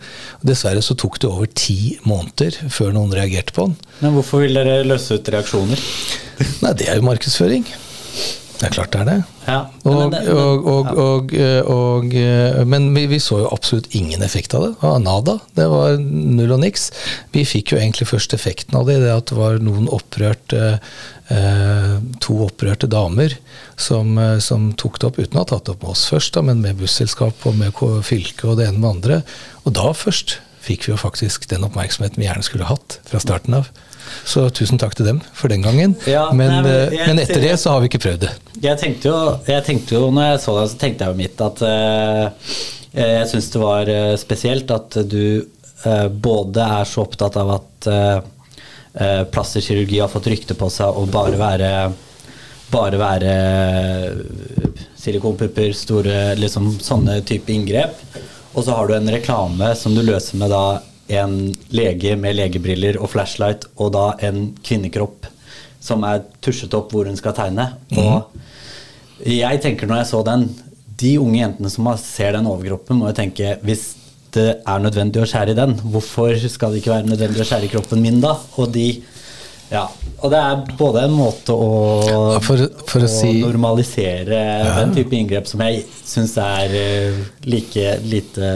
[0.47, 3.75] Dessverre så tok det over ti måneder før noen reagerte på den.
[4.03, 5.83] Men hvorfor vil dere løse ut reaksjoner?
[6.63, 7.67] Nei, det er jo markedsføring.
[8.57, 9.17] Det er klart det er det.
[9.45, 11.33] Ja, men Og, og,
[11.69, 14.71] og, vi, vi så jo absolutt ingen effekt av det.
[14.81, 15.37] Av nada.
[15.55, 16.89] Det var null og niks.
[17.35, 20.97] Vi fikk jo egentlig først effekten av det, det at det var noen opprørte eh,
[21.29, 23.33] To opprørte damer
[23.75, 26.33] som, eh, som tok det opp, uten å ha tatt det opp med oss først,
[26.37, 27.73] da, men med busselskap og med
[28.07, 29.17] fylke og det ene med andre.
[29.65, 30.37] Og da først
[30.67, 33.67] fikk vi jo faktisk den oppmerksomheten vi gjerne skulle hatt fra starten av.
[34.27, 35.97] Så tusen takk til dem for den gangen.
[36.07, 38.31] Ja, men, nei, men eh, jeg- men etter det så har vi ikke prøvd det.
[38.63, 41.41] Jeg tenkte jo, jeg tenkte jo når jeg så det, så tenkte jeg jo mitt
[41.43, 42.31] at uh,
[42.95, 45.45] jeg syns det var eh, spesielt at du
[45.85, 48.21] uh, både er så opptatt av at uh,
[49.31, 51.71] plastikkirurgi har fått rykte på seg å bare være
[52.71, 57.95] bare være eh, silikonpupper, store liksom sånne type inngrep.
[58.57, 60.81] Og så har du en reklame som du løser med da
[61.21, 61.37] en
[61.71, 65.29] lege med legebriller og flashlight, og da en kvinnekropp
[65.79, 67.69] som er tusjet opp hvor hun skal tegne.
[67.95, 70.49] Og jeg tenker når jeg så den,
[70.97, 73.93] de unge jentene som ser den overkroppen, må jo tenke hvis
[74.35, 77.67] det er nødvendig å skjære i den, hvorfor skal det ikke være nødvendig å skjære
[77.67, 78.35] i kroppen min da?
[78.59, 78.87] Og de
[79.71, 79.85] ja,
[80.23, 81.67] og det er både en måte å,
[82.33, 84.39] Ja, for- for å si- normalisere
[84.79, 88.51] den type inngrep som jeg syns er eh, like lite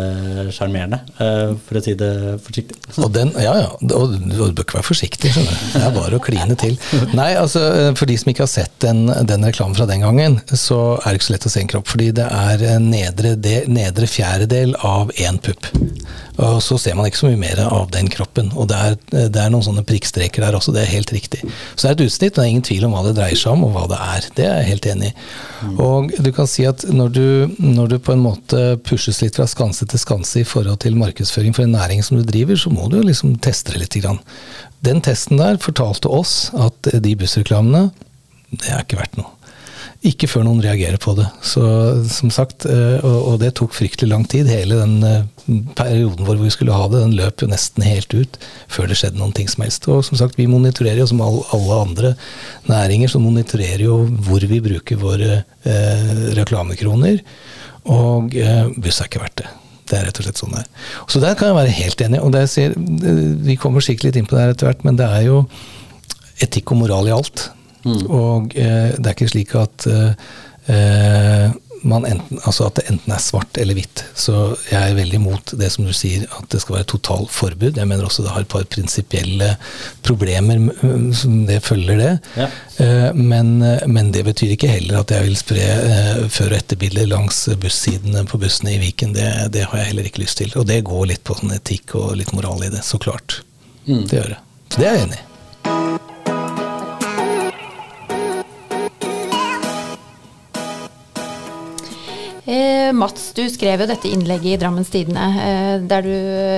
[0.56, 2.78] sjarmerende, eh, for å si det forsiktig.
[3.04, 5.68] Og den, ja, ja, og du bør ikke være forsiktig, skjønner du.
[5.76, 6.78] Det er bare å kline til.
[7.14, 7.66] Nei, altså,
[8.00, 11.20] for de som ikke har sett den, den reklamen fra den gangen, så er det
[11.22, 11.88] ikke så lett å se en kropp.
[11.92, 15.68] Fordi det er en nedre, del, nedre fjerdedel av én pupp.
[16.42, 18.50] Og så ser man ikke så mye mer av den kroppen.
[18.58, 21.44] Og det er, det er noen sånne prikkstreker der også, det er helt riktig.
[21.76, 23.56] Så det er et utsnitt, og det er ingen tvil om hva det dreier seg
[23.56, 24.30] om, og hva det er.
[24.38, 25.16] Det er jeg helt enig i.
[25.86, 27.26] Og du kan si at når du,
[27.62, 31.56] når du på en måte pushes litt fra skanse til skanse i forhold til markedsføring
[31.58, 34.00] for en næring som du driver, så må du jo liksom teste det litt.
[34.02, 34.22] Grann.
[34.88, 37.90] Den testen der fortalte oss at de bussreklamene,
[38.56, 39.41] det er ikke verdt noe.
[40.08, 41.28] Ikke før noen reagerer på det.
[41.46, 41.62] Så
[42.10, 44.50] som sagt, eh, og, og det tok fryktelig lang tid.
[44.50, 45.28] Hele den
[45.78, 48.38] perioden vår hvor vi skulle ha det, den løp jo nesten helt ut
[48.72, 49.88] før det skjedde noen ting som helst.
[49.92, 52.14] Og som sagt, vi monitorerer jo som all, alle andre
[52.70, 57.22] næringer, så monitorerer jo hvor vi bruker våre eh, reklamekroner.
[57.92, 59.52] Og eh, buss er ikke verdt det.
[59.92, 60.68] Det er rett og slett sånn det er.
[61.12, 62.22] Så der kan jeg være helt enig.
[62.24, 65.10] og sier, eh, Vi kommer sikkert litt inn på det her etter hvert, men det
[65.10, 65.42] er jo
[66.42, 67.50] etikk og moral i alt.
[67.86, 70.14] Og eh, det er ikke slik at eh,
[70.70, 74.04] eh, man enten, altså at det enten er svart eller hvitt.
[74.14, 77.80] Så jeg er veldig imot det som du sier, at det skal være totalforbud.
[77.82, 79.48] Jeg mener også det har et par prinsipielle
[80.06, 80.62] problemer
[81.18, 82.12] som det følger det.
[82.38, 82.50] Ja.
[82.86, 85.66] Eh, Men, eh, men det betyr ikke heller at jeg vil spre
[86.30, 89.18] før- og etterbilder langs bussidene på bussene i Viken.
[89.18, 90.54] Det, det har jeg heller ikke lyst til.
[90.62, 93.42] Og det går litt på sånn etikk og litt moral i det, så klart.
[94.06, 94.40] Det gjør det.
[94.70, 95.28] Så det er jeg enig i.
[102.46, 106.14] Eh, Mats, du skrev jo dette innlegget i Drammens Tidende, eh, der du,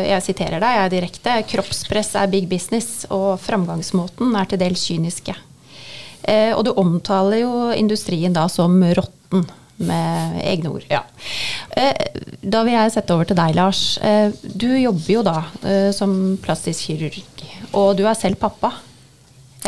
[0.07, 4.85] jeg siterer deg, jeg er direkte, kroppspress er big business, og framgangsmåten er til dels
[4.87, 5.35] kyniske.
[6.23, 9.43] Eh, og du omtaler jo industrien da som råtten,
[9.83, 10.83] med egne ord.
[10.87, 11.01] Ja.
[11.75, 13.97] Eh, da vil jeg sette over til deg, Lars.
[14.05, 17.19] Eh, du jobber jo da eh, som plastisk kirurg,
[17.73, 18.71] og du er selv pappa.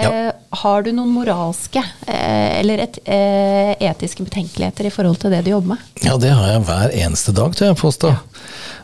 [0.01, 0.27] Ja.
[0.27, 5.45] Eh, har du noen moralske eh, eller et, eh, etiske betenkeligheter i forhold til det
[5.45, 5.85] du jobber med?
[6.03, 8.11] Ja, det har jeg hver eneste dag, tør jeg påstå.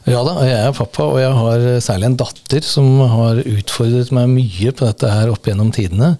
[0.10, 4.32] Ja da, jeg er pappa, og jeg har særlig en datter som har utfordret meg
[4.32, 6.16] mye på dette her opp gjennom tidene.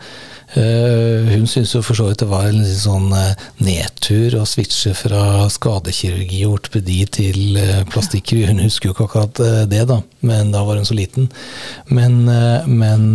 [0.52, 3.08] Hun syntes jo for så vidt det var en sånn
[3.64, 7.58] nedtur å switche fra skadekirurgi og ortopedi til
[7.90, 8.52] plastikkirurgi.
[8.52, 11.32] Hun husker jo ikke akkurat det, da, men da var hun så liten.
[11.90, 12.28] Men,
[12.68, 13.08] men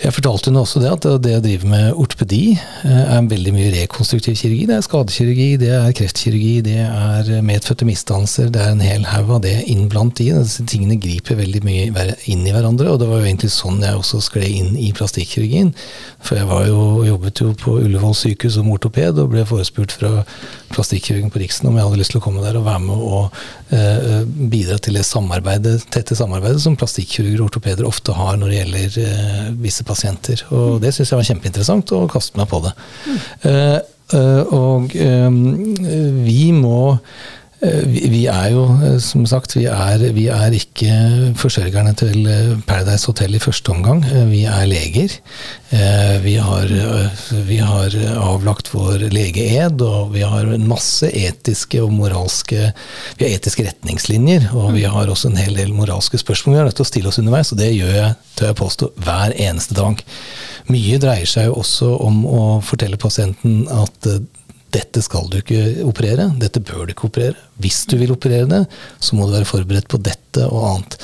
[0.00, 3.72] jeg fortalte henne også det at det å drive med ortopedi eh, er veldig mye
[3.74, 4.64] rekonstruktiv kirurgi.
[4.70, 8.48] Det er skadekirurgi, det er kreftkirurgi, det er medfødte misdannelser.
[8.54, 10.30] Det er en hel haug av det innblant i.
[10.38, 12.88] Disse tingene griper veldig mye inn i hverandre.
[12.94, 15.74] Og det var jo egentlig sånn jeg også skled inn i plastikkirurgien.
[16.24, 20.22] For jeg var jo, jobbet jo på Ullevål sykehus som ortoped og ble forespurt fra
[20.72, 23.40] plastikkirurgen på Riksen om jeg hadde lyst til å komme der og være med og
[23.70, 28.98] bidra til det samarbeidet, tette samarbeidet som plastikkirurger og ortopeder ofte har når det gjelder
[29.04, 30.42] eh, visse pasienter.
[30.50, 32.72] Og det syns jeg var kjempeinteressant, og kastet meg på det.
[33.46, 33.76] Eh,
[34.18, 35.28] eh, og eh,
[36.24, 41.34] vi må eh, vi vi er jo, eh, som sagt, vi er, vi er ikke
[41.36, 44.00] forsørgerne til eh, Paradise Hotel i første omgang.
[44.08, 45.16] Eh, Vi er leger.
[45.70, 51.82] Eh, Vi har, eh, vi har avlagt vår legeed, og vi har en masse etiske
[51.84, 52.72] og moralske
[53.18, 56.64] Vi har etiske retningslinjer, og vi har også en hel del moralske spørsmål vi er
[56.70, 59.74] nødt til å stille oss underveis, og det gjør jeg, tør jeg påstå, hver eneste
[59.76, 60.00] dag.
[60.70, 64.20] Mye dreier seg jo også om å fortelle pasienten at eh,
[64.74, 67.38] dette skal du ikke operere, dette bør du ikke operere.
[67.62, 68.64] Hvis du vil operere det,
[69.02, 71.00] så må du være forberedt på dette og annet.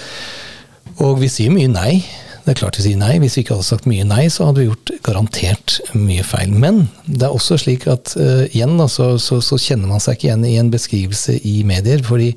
[1.05, 1.98] Og vi sier mye nei.
[2.44, 3.16] Det er klart vi sier nei.
[3.22, 6.55] Hvis vi ikke hadde sagt mye nei, så hadde vi gjort garantert mye feil.
[6.55, 10.16] Men det er også slik at uh, igjen da, så, så, så kjenner man seg
[10.16, 12.05] ikke igjen i en beskrivelse i medier.
[12.07, 12.33] fordi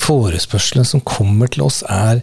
[0.00, 2.22] forespørslene som kommer til oss, er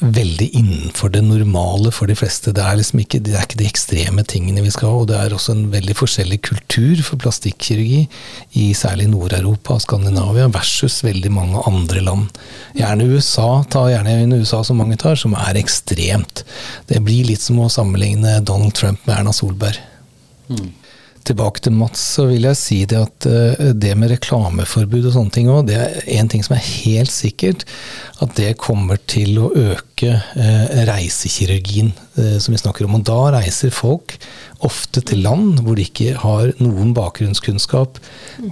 [0.00, 2.52] veldig innenfor det normale for de fleste.
[2.54, 5.18] Det er liksom ikke, det er ikke de ekstreme tingene vi skal ha, og det
[5.18, 8.04] er også en veldig forskjellig kultur for plastikkirurgi
[8.60, 12.42] i særlig Nord-Europa og Skandinavia versus veldig mange andre land.
[12.78, 16.44] Gjerne USA, ta gjerne inn USA som mange tar, som er ekstremt.
[16.90, 19.82] Det blir litt som å sammenligne Donald Trump med Erna Solberg.
[21.28, 25.34] Tilbake til Mats, så vil jeg si det at eh, det med reklameforbud og sånne
[25.34, 27.66] ting òg, det er en ting som er helt sikkert.
[28.24, 32.96] At det kommer til å øke eh, reisekirurgien eh, som vi snakker om.
[32.98, 34.16] Og da reiser folk
[34.66, 38.00] ofte til land hvor de ikke har noen bakgrunnskunnskap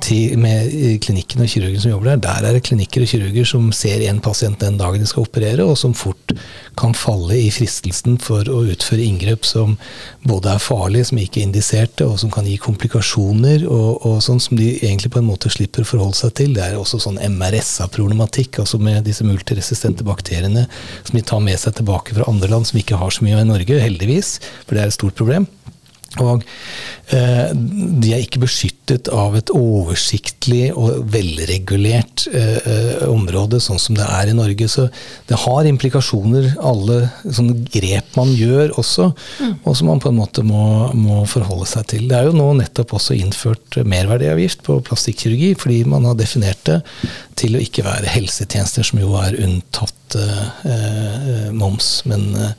[0.05, 2.23] til, med eh, klinikken og kirurgen som jobber der.
[2.27, 5.67] Der er det klinikker og kirurger som ser en pasient den dagen de skal operere,
[5.67, 6.37] og som fort
[6.79, 9.75] kan falle i fristelsen for å utføre inngrep som
[10.27, 14.43] både er farlige, som ikke er indiserte, og som kan gi komplikasjoner, og, og sånn
[14.43, 16.55] som de egentlig på en måte slipper å forholde seg til.
[16.55, 19.27] Det er også sånn MRSA-problematikk, altså med disse
[19.57, 20.67] multiresistente bakteriene
[21.03, 23.45] som de tar med seg tilbake fra andre land som ikke har så mye av
[23.45, 25.47] i Norge, heldigvis, for det er et stort problem.
[26.25, 26.45] Og
[27.15, 33.99] eh, de er ikke beskyttet av et oversiktlig og velregulert eh, eh, område, sånn som
[33.99, 34.69] det er i Norge.
[34.71, 34.89] Så
[35.29, 39.11] det har implikasjoner, alle sånne grep man gjør også,
[39.57, 42.09] og som man på en måte må, må forholde seg til.
[42.11, 46.81] Det er jo nå nettopp også innført merverdiavgift på plastikkirurgi, fordi man har definert det
[47.37, 51.91] til å ikke være helsetjenester, som jo er unntatt eh, eh, moms.
[52.09, 52.53] men eh,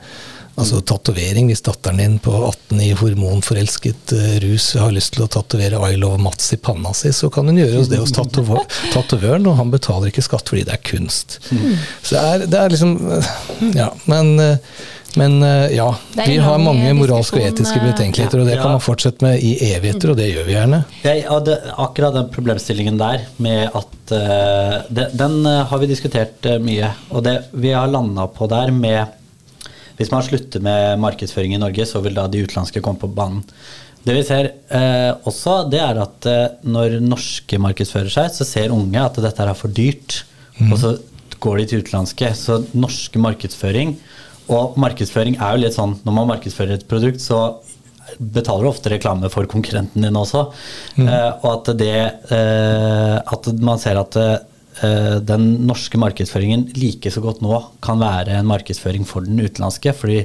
[0.58, 5.30] Altså tatovering, hvis datteren din på 18 i hormonforelsket eh, rus har lyst til å
[5.30, 9.46] tatovere I love Mats i panna si, så kan hun gjøre det hos tatovør- tatovøren,
[9.46, 11.38] og han betaler ikke skatt fordi det er kunst.
[11.48, 13.34] Så det er, det er liksom eh,
[13.78, 14.56] Ja, men, eh,
[15.18, 15.38] men
[15.72, 15.86] ja.
[16.18, 20.12] Vi har mange moralske og etiske betenkeligheter, og det kan man fortsette med i evigheter,
[20.12, 20.82] og det gjør vi gjerne.
[21.02, 26.46] Jeg, ja, det, akkurat den problemstillingen der med at uh, det, Den har vi diskutert
[26.62, 26.92] mye.
[27.10, 29.16] Og det vi har landa på der med
[29.98, 33.44] Hvis man slutter med markedsføring i Norge, så vil da de utenlandske komme på banen.
[34.06, 38.74] Det vi ser eh, også, det er at eh, når norske markedsfører seg, så ser
[38.74, 40.22] unge at dette er for dyrt.
[40.68, 40.94] Og så
[41.42, 42.30] går de til utenlandske.
[42.34, 43.96] Så norske markedsføring
[44.48, 47.58] Og markedsføring er jo litt sånn når man markedsfører et produkt, så
[48.16, 50.46] betaler du ofte reklame for konkurrenten din også.
[50.96, 51.98] Eh, og at det
[52.32, 54.38] eh, At man ser at eh,
[54.78, 59.92] den norske markedsføringen like så godt nå kan være en markedsføring for den utenlandske.
[59.92, 60.22] fordi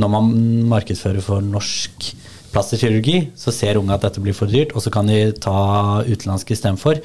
[0.00, 0.30] når man
[0.70, 2.12] markedsfører for norsk
[2.52, 6.56] plastikkirurgi, så ser unge at dette blir for dyrt, og så kan de ta utenlandske
[6.56, 7.00] istedenfor.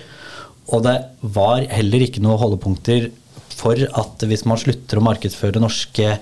[0.76, 3.10] Og det var heller ikke noen holdepunkter
[3.58, 6.18] for at hvis man slutter å markedsføre norske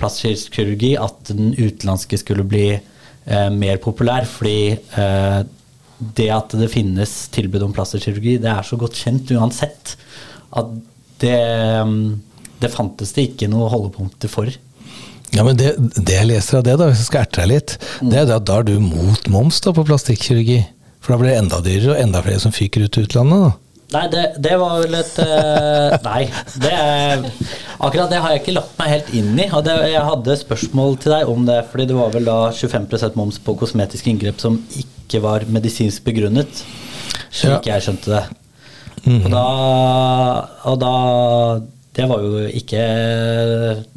[0.00, 4.26] plastikkirurgi, at den utenlandske skulle bli eh, mer populær.
[4.28, 5.40] Fordi eh,
[6.00, 9.94] det at det finnes tilbud om plastikkirurgi, det er så godt kjent uansett
[10.56, 10.74] at
[11.20, 11.38] det,
[11.86, 12.02] mm,
[12.62, 14.50] det fantes det ikke noe holdepunkter for.
[15.30, 17.76] Ja, men det, det, jeg leser av det, da, hvis jeg skal erte deg litt,
[18.02, 20.62] det er at da er du mot moms da på plastikkirurgi.
[21.00, 23.46] For da blir det enda dyrere og enda flere som fyker ut til utlandet.
[23.46, 23.70] da.
[23.90, 26.20] Nei, det, det, var vel et uh, Nei.
[26.62, 27.24] Det er,
[27.82, 29.48] akkurat det har jeg ikke lagt meg helt inn i.
[29.48, 33.18] Og det, jeg hadde spørsmål til deg om det, fordi det var vel da 25%
[33.18, 36.62] moms på kosmetiske inngrep som ikke var medisinsk begrunnet,
[37.30, 37.74] slik ja.
[37.74, 38.39] jeg skjønte det.
[39.04, 39.22] Mm.
[39.24, 39.44] Og da,
[40.68, 40.94] og da
[41.96, 42.82] det var jo ikke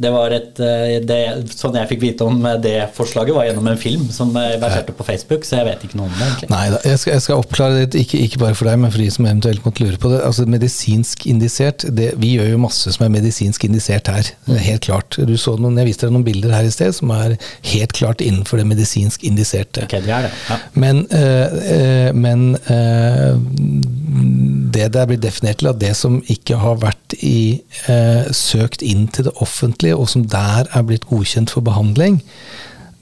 [0.02, 1.20] Det var et det,
[1.54, 5.46] Sånn jeg fikk vite om det forslaget, var gjennom en film som verserte på Facebook,
[5.46, 6.26] så jeg vet ikke noe om det.
[6.26, 6.50] egentlig.
[6.52, 9.02] Nei da, jeg skal, jeg skal oppklare det, ikke, ikke, bare for deg, men for
[9.02, 10.22] de som eventuelt måtte lure på det.
[10.26, 14.32] Altså Medisinsk indisert, det, vi gjør jo masse som er medisinsk indisert her.
[14.50, 15.18] Er helt klart.
[15.18, 17.38] Du så noen, Jeg viste deg noen bilder her i sted som er
[17.74, 19.86] helt klart innenfor det medisinsk indiserte.
[19.88, 20.34] Okay, det er det.
[20.50, 20.60] Ja.
[20.74, 23.38] Men, øh, men øh,
[24.74, 29.08] det der blir definert til, at det som ikke har vært i eh, søkt inn
[29.08, 32.22] til det offentlige, og som der er blitt godkjent for behandling,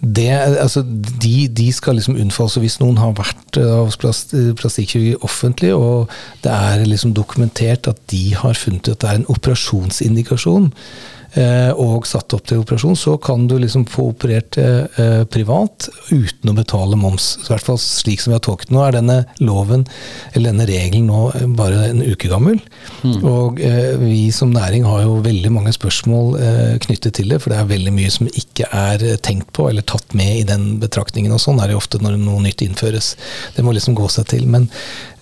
[0.01, 0.81] det, altså,
[1.21, 2.57] de, de, skal liksom unnfalles.
[2.57, 6.09] Hvis noen har vært eh, hos plast, plastikkirurgi offentlig, og
[6.41, 12.07] det er liksom dokumentert at de har funnet at det er en operasjonsindikasjon, Eh, og
[12.09, 16.97] satt opp til operasjon, så kan du liksom få operert eh, privat uten å betale
[16.99, 17.37] moms.
[17.45, 19.85] I hvert fall slik som vi har tolket nå, er denne loven,
[20.33, 22.59] eller denne regelen nå bare en uke gammel.
[23.05, 23.15] Mm.
[23.27, 26.35] Og eh, vi som næring har jo veldig mange spørsmål
[26.83, 30.15] knyttet til det, for det er veldig mye som ikke er tenkt på eller tatt
[30.17, 31.31] med i den betraktningen.
[31.35, 33.13] Og sånn er det ofte når noe nytt innføres.
[33.55, 34.47] Det må liksom gå seg til.
[34.51, 34.67] Men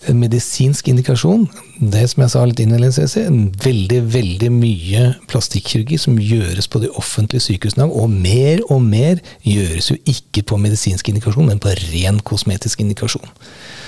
[0.07, 1.47] medisinsk indikasjon,
[1.79, 3.17] det som jeg sa litt innledningsvis,
[3.63, 9.91] veldig, veldig mye plastikkirurgi som gjøres på de offentlige sykehusene og mer og mer gjøres
[9.91, 13.27] jo ikke på medisinsk indikasjon, men på ren kosmetisk indikasjon.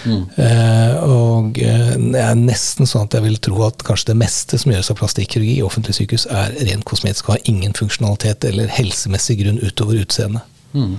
[0.03, 0.22] Mm.
[0.36, 4.59] Uh, og uh, det er nesten sånn at jeg vil tro at kanskje det meste
[4.62, 8.72] som gjøres av plastikkirurgi i offentlige sykehus, er rent kosmetisk og har ingen funksjonalitet eller
[8.72, 10.47] helsemessig grunn utover utseendet.
[10.72, 10.95] Mm.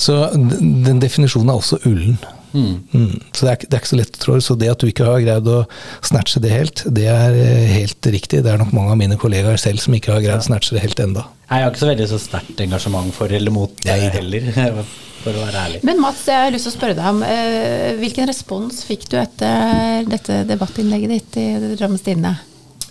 [0.00, 2.16] Så den definisjonen er også ullen.
[2.54, 2.74] Mm.
[2.94, 3.14] Mm.
[3.34, 4.46] Så det er, det er, ikke så lett, å jeg.
[4.46, 5.60] Så det at du ikke har greid å
[6.06, 8.44] snatche det helt, det er eh, helt riktig.
[8.46, 10.84] Det er nok mange av mine kollegaer selv som ikke har greid å snatche det
[10.86, 11.26] helt enda.
[11.50, 14.48] Jeg har ikke så veldig så sterkt engasjement for eller mot deg heller,
[15.24, 15.84] for å være ærlig.
[15.86, 19.18] Men Mats, jeg har lyst til å spørre deg om eh, hvilken respons fikk du
[19.20, 22.36] etter dette debattinnlegget ditt i Drammens Tidende?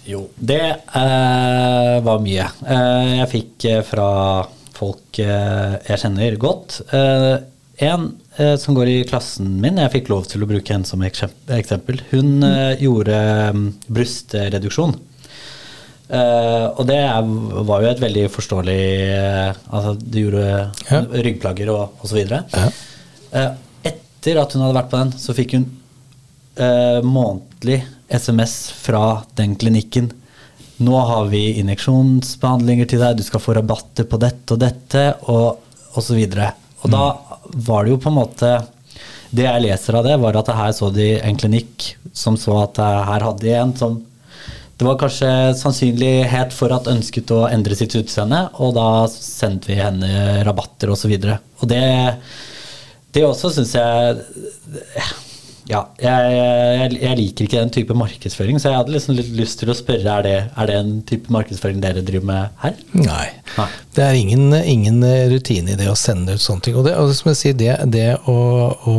[0.04, 0.64] Jo, det
[1.00, 2.50] eh, var mye.
[2.68, 4.10] Eh, jeg fikk eh, fra
[4.76, 6.82] folk eh, jeg kjenner godt.
[7.78, 11.02] En eh, som går i klassen min, jeg fikk lov til å bruke henne som
[11.04, 13.18] eksempel, hun eh, gjorde
[13.50, 14.94] um, brystreduksjon.
[16.14, 17.30] Eh, og det er,
[17.66, 18.82] var jo et veldig forståelig
[19.16, 21.00] uh, Altså, du gjorde ja.
[21.26, 22.20] ryggplager og osv.
[22.28, 22.68] Ja.
[23.34, 23.54] Uh,
[23.88, 25.70] etter at hun hadde vært på den, så fikk hun
[26.60, 27.82] uh, månedlig
[28.14, 30.12] SMS fra den klinikken.
[30.84, 35.98] Nå har vi injeksjonsbehandlinger til deg, du skal få rabatter på dette og dette, og
[35.98, 36.20] osv.
[36.20, 36.52] Og, så
[36.84, 37.04] og da
[37.68, 38.54] var det jo på en måte
[39.34, 42.78] Det jeg leser av det, var at her så de en klinikk som så at
[42.78, 44.02] her hadde de en som
[44.74, 49.78] det var kanskje sannsynlighet for at ønsket å endre sitt utseende, og da sendte vi
[49.78, 51.14] henne rabatter osv.
[51.14, 51.84] Og, så og det,
[53.14, 54.18] det også syns jeg
[55.70, 59.62] ja, jeg, jeg, jeg, liker ikke den type markedsføring, så jeg hadde liksom litt lyst
[59.62, 62.76] til å spørre er det, er det en type markedsføring dere driver med her?
[62.98, 63.28] Nei.
[63.56, 63.70] Nei.
[63.96, 65.00] Det er ingen, ingen,
[65.32, 66.76] rutine i det å sende ut sånne ting.
[66.80, 68.38] Og det, og som jeg sier, det, det å,
[68.76, 68.98] å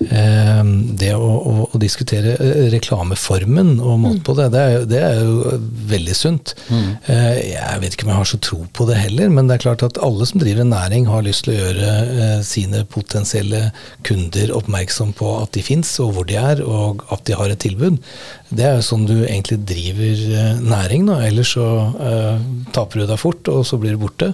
[0.00, 5.18] det å, å, å, diskutere eh, reklameformen og måte på det, det er, det er,
[5.20, 5.58] jo
[5.90, 6.54] veldig sunt.
[6.70, 6.86] Mm.
[7.04, 9.64] Eh, jeg vet ikke om jeg har så tro på det heller, men det er
[9.66, 11.92] klart at alle som driver en næring, har lyst til å gjøre
[12.24, 13.66] eh, sine potensielle
[14.06, 17.60] kunder oppmerksom på at de fins, og hvor de er, og at de har et
[17.60, 18.00] tilbud.
[18.48, 20.24] Det er jo sånn du egentlig driver
[20.64, 21.20] næring, da.
[21.28, 22.40] ellers så uh,
[22.74, 24.32] taper du deg fort, og så blir du borte.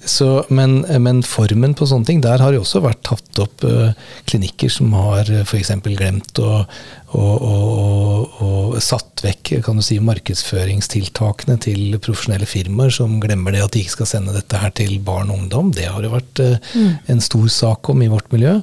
[0.00, 3.92] Så, men, men, formen på sånne ting, der har det også vært tatt opp uh,
[4.30, 5.74] klinikker som har uh, f.eks.
[5.84, 6.62] glemt å,
[7.10, 13.64] og, og, og, satt vekk kan du si, markedsføringstiltakene til profesjonelle firmaer som glemmer det
[13.64, 15.72] at de ikke skal sende dette her til barn og ungdom.
[15.76, 16.92] Det har det vært uh, mm.
[17.12, 18.54] en stor sak om i vårt miljø.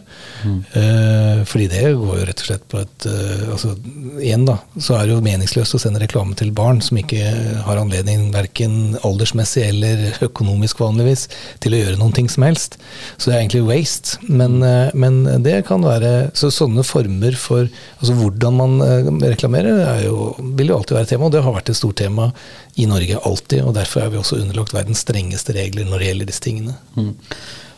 [0.47, 0.57] Mm.
[0.79, 3.75] Eh, fordi det går jo rett og slett på et eh, altså
[4.17, 7.21] Igjen, da, så er det jo meningsløst å sende reklame til barn som ikke
[7.67, 11.27] har anledning verken aldersmessig eller økonomisk vanligvis
[11.63, 12.79] til å gjøre noen ting som helst.
[13.17, 14.17] Så det er egentlig waste.
[14.27, 14.59] Men,
[14.97, 20.31] men det kan være Så sånne former for altså hvor hvordan man eh, reklamerer, jo,
[20.39, 22.29] vil jo alltid være tema, og det har vært et stort tema
[22.75, 23.63] i Norge alltid.
[23.65, 26.77] og Derfor er vi også underlagt verdens strengeste regler når det gjelder disse tingene.
[26.95, 27.13] Mm.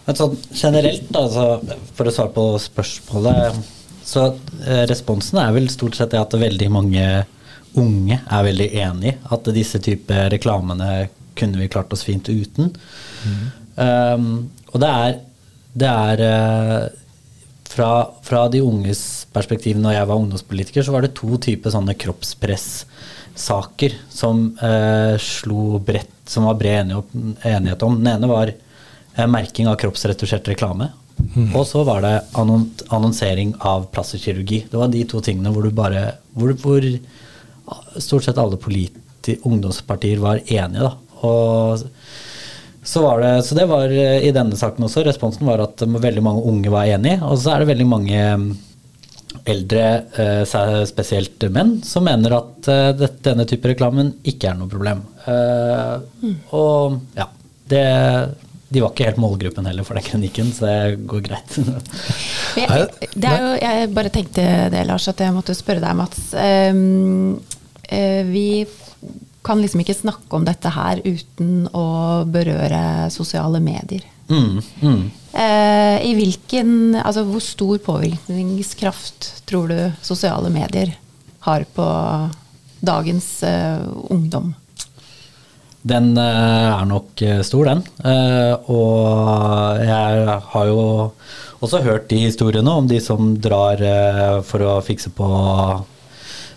[0.06, 1.46] Men sånn generelt, altså,
[1.96, 3.60] for å svare på spørsmålet,
[4.10, 4.26] så
[4.66, 7.06] eh, responsen er vel stort sett at veldig mange
[7.78, 11.08] unge er veldig enig i at disse type reklamene
[11.38, 12.74] kunne vi klart oss fint uten.
[13.24, 13.44] Mm.
[13.80, 14.32] Um,
[14.74, 15.20] og det er,
[15.80, 17.06] det er uh,
[17.70, 21.94] fra, fra, de unges perspektiv når jeg var ungdomspolitiker, så var det to typer sånne
[22.02, 28.00] kroppspress-saker som eh, slo bredt, som var bred enighet om.
[28.02, 30.90] Den ene var eh, merking av kroppsretusjert reklame.
[31.36, 31.52] Mm.
[31.54, 34.64] Og så var det annonsering av plastisk kirurgi.
[34.72, 36.04] Det var de to tingene hvor du bare
[36.34, 36.82] hvor, hvor
[38.00, 38.58] stort sett alle
[39.46, 40.88] ungdomspartier var enige.
[40.88, 40.94] Da.
[41.28, 41.84] Og
[42.90, 45.04] så, var det, så det var eh, i denne saken også.
[45.06, 47.20] Responsen var at veldig mange unge var enige.
[47.22, 48.48] Og så er det veldig mange mm,
[49.54, 49.84] eldre,
[50.18, 55.06] eh, spesielt menn, som mener at eh, denne type reklamen ikke er noe problem.
[55.22, 56.34] Mm.
[56.58, 57.30] Og ja,
[57.70, 57.86] det
[58.70, 61.56] de var ikke helt målgruppen heller for den kronikken, så det går greit.
[62.60, 66.28] jeg, det er jo, jeg bare tenkte det, Lars, at jeg måtte spørre deg, Mats.
[66.38, 67.40] Um,
[67.90, 68.46] uh, vi
[69.46, 71.88] kan liksom ikke snakke om dette her uten å
[72.30, 74.04] berøre sosiale medier.
[74.30, 75.04] Mm, mm.
[75.34, 80.92] Eh, I hvilken Altså hvor stor påvirkningskraft tror du sosiale medier
[81.46, 81.86] har på
[82.86, 83.82] dagens eh,
[84.14, 84.54] ungdom?
[85.82, 87.84] Den eh, er nok stor, den.
[88.68, 90.82] og jeg har jo
[91.64, 93.82] også hørt de historiene om de som drar
[94.48, 95.30] for å fikse på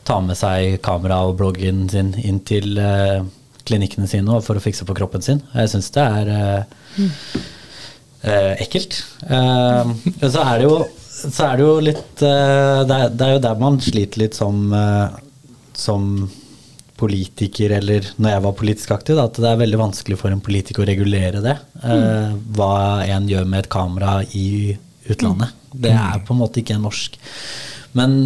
[0.08, 3.22] ta med seg kamera og bloggen sin inn til uh,
[3.66, 5.42] klinikkene sine for å fikse på kroppen sin.
[5.54, 6.82] Jeg syns det er uh,
[8.26, 8.98] uh, ekkelt.
[9.22, 10.82] så er det jo
[11.22, 14.72] så er det jo litt det er, det, er, jo der man sliter litt som,
[15.78, 16.06] som
[16.98, 20.42] politiker, eller når jeg var politisk aktiv, da, at det er veldig vanskelig for en
[20.42, 21.54] politiker å regulere det.
[21.84, 22.40] Mm.
[22.58, 22.72] hva
[23.06, 24.74] en gjør med et kamera i
[25.12, 25.54] utlandet.
[25.70, 25.78] Mm.
[25.84, 27.20] Det er på en måte ikke norsk.
[27.98, 28.16] Men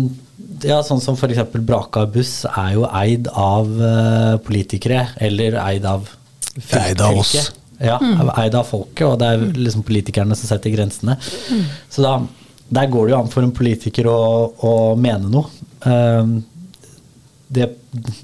[0.66, 1.54] ja, sånn som f.eks.
[1.66, 6.12] Braka buss er jo eid av uh, politikere, eller eid av
[6.56, 7.34] Eid av oss.
[7.76, 8.30] Ja, mm.
[8.40, 11.18] eid av folket, og det er liksom politikerne som setter grensene.
[11.52, 11.64] Mm.
[11.92, 12.14] Så da,
[12.72, 14.20] der går det jo an for en politiker å,
[14.56, 15.50] å mene noe.
[15.84, 16.38] Um,
[17.52, 17.68] det,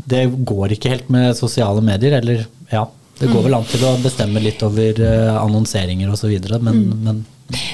[0.08, 2.86] det, går ikke helt med sosiale medier, eller ja.
[3.22, 3.46] Det går mm.
[3.46, 6.98] vel an til å bestemme litt over uh, annonseringer osv., men, mm.
[7.06, 7.22] men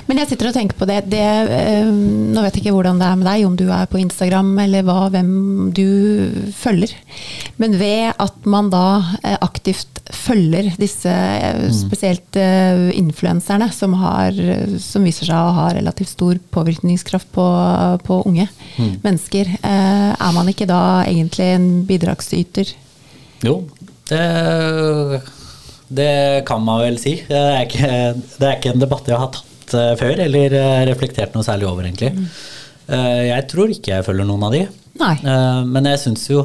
[0.09, 1.90] men jeg sitter og tenker på det, det øh,
[2.34, 4.86] Nå vet jeg ikke hvordan det er med deg, om du er på Instagram eller
[4.86, 5.30] hva, hvem
[5.76, 5.86] du
[6.57, 6.94] følger.
[7.61, 8.86] Men ved at man da
[9.22, 11.72] eh, aktivt følger disse mm.
[11.76, 13.96] spesielt øh, influenserne som,
[14.82, 17.46] som, viser seg å ha relativt stor påvirkningskraft på,
[18.05, 18.92] på unge mm.
[19.05, 22.72] mennesker, øh, er man ikke da egentlig en bidragsyter?
[23.44, 23.61] Jo,
[24.09, 24.24] det
[25.89, 27.14] det kan man vel si.
[27.28, 27.93] Det er, ikke,
[28.39, 31.68] det er ikke en debatt jeg har tatt uh, før, eller uh, reflektert noe særlig
[31.70, 32.12] over, egentlig.
[32.16, 32.28] Mm.
[32.89, 34.66] Uh, jeg tror ikke jeg følger noen av de.
[34.99, 35.14] Nei.
[35.62, 36.41] men jeg syns jo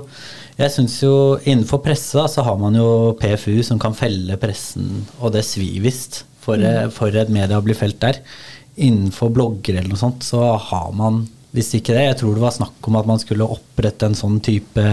[0.60, 5.08] jeg synes jo Innenfor presse da, så har man jo PFU som kan felle pressen,
[5.18, 6.92] og det svir visst for, mm.
[6.94, 8.20] for et medie å bli felt der.
[8.78, 11.24] Innenfor blogger eller noe sånt, så har man
[11.54, 12.06] hvis ikke det.
[12.08, 14.86] Jeg tror det var snakk om at man skulle opprette en sånn type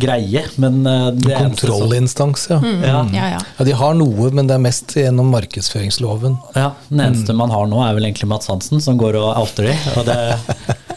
[0.00, 0.44] greie.
[0.60, 2.60] Men det er Kontrollinstans, ja.
[2.62, 2.84] Mm.
[2.84, 3.00] Ja.
[3.14, 3.40] Ja, ja.
[3.58, 3.66] ja.
[3.66, 6.38] De har noe, men det er mest gjennom markedsføringsloven.
[6.56, 7.42] Ja, Den eneste mm.
[7.44, 9.76] man har nå, er vel egentlig Mats Hansen, som går og outer de.
[10.00, 10.18] Og det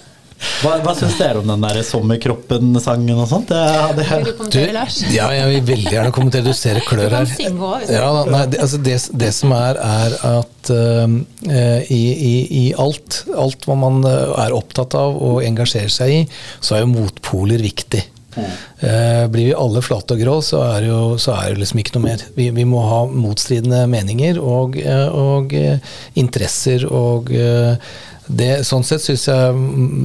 [0.64, 3.52] Hva, hva syns dere om den der Sommerkroppen-sangen og sånt?
[3.52, 3.62] Det,
[3.98, 5.00] det, vil du kommentere, Lars?
[5.12, 6.46] Ja, jeg vil veldig gjerne kommentere.
[6.48, 7.34] Du ser klør her.
[7.92, 12.34] Ja, nei, det, altså det, det, som er, er at uh, i, i,
[12.64, 16.24] i, alt, alt hva man er opptatt av og engasjerer seg i,
[16.64, 18.04] så er jo motpoler viktig.
[18.38, 21.98] Eh, blir vi alle flate og grå, så er, jo, så er det liksom ikke
[21.98, 22.24] noe mer.
[22.38, 27.32] Vi, vi må ha motstridende meninger og, eh, og uh, interesser og
[28.28, 29.56] det, sånn sett syns jeg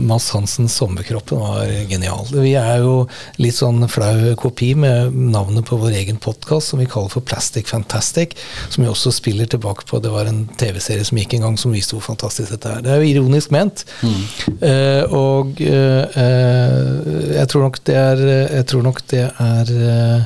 [0.08, 2.26] Mads Hansens 'Sommerkroppen' var genial.
[2.32, 3.06] Vi er jo
[3.38, 7.70] litt sånn flau kopi med navnet på vår egen podkast som vi kaller for Plastic
[7.70, 8.34] Fantastic.
[8.68, 10.02] Som vi også spiller tilbake på.
[10.02, 12.82] Det var en TV-serie som gikk en gang som viste hvor fantastisk dette er.
[12.82, 13.84] Det er jo ironisk ment.
[14.02, 14.24] Mm.
[14.62, 18.24] Uh, og uh, uh, jeg tror nok det er,
[18.58, 20.18] jeg tror nok det er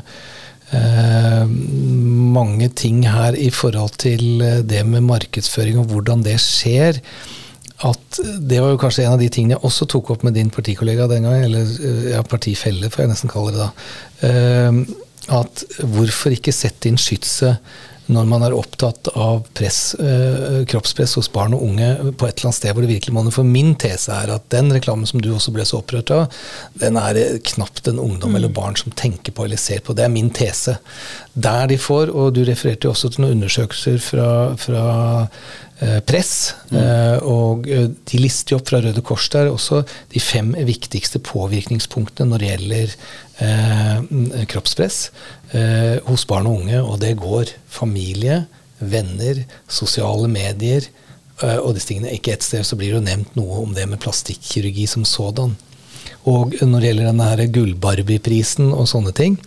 [2.33, 7.03] mange ting her i forhold til det med markedsføring og hvordan det skjer
[7.89, 10.53] at det var jo kanskje en av de tingene jeg også tok opp med din
[10.55, 13.71] partikollega den gangen, eller eh, ja, partifelle, får jeg nesten kalle det da.
[14.23, 14.83] Uh,
[15.33, 17.63] at hvorfor ikke sette inn skytset
[18.13, 21.89] når man er opptatt av press, uh, kroppspress hos barn og unge
[22.19, 23.35] på et eller annet sted hvor det virkelig monner.
[23.35, 26.39] For min tese er at den reklamen som du også ble så opprørt av,
[26.79, 27.21] den er
[27.53, 28.39] knapt en ungdom mm.
[28.41, 29.97] eller barn som tenker på eller ser på.
[29.97, 30.79] Det er min tese.
[31.33, 34.85] Der de får, og du refererte jo også til noen undersøkelser fra, fra
[35.81, 36.35] eh, press.
[36.73, 36.79] Mm.
[37.29, 39.83] og eh, de lister jo opp fra Røde Kors der også
[40.13, 42.95] de fem viktigste påvirkningspunktene når det gjelder
[43.45, 45.03] eh, kroppspress
[45.57, 46.81] eh, hos barn og unge.
[46.83, 48.43] Og det går familie,
[48.79, 50.89] venner, sosiale medier
[51.43, 52.13] eh, og disse tingene.
[52.15, 55.57] Ikke ett sted så blir det jo nevnt noe om det med plastikkirurgi som sådan.
[56.29, 59.39] Og når det gjelder denne Gull-Barbie-prisen og sånne ting,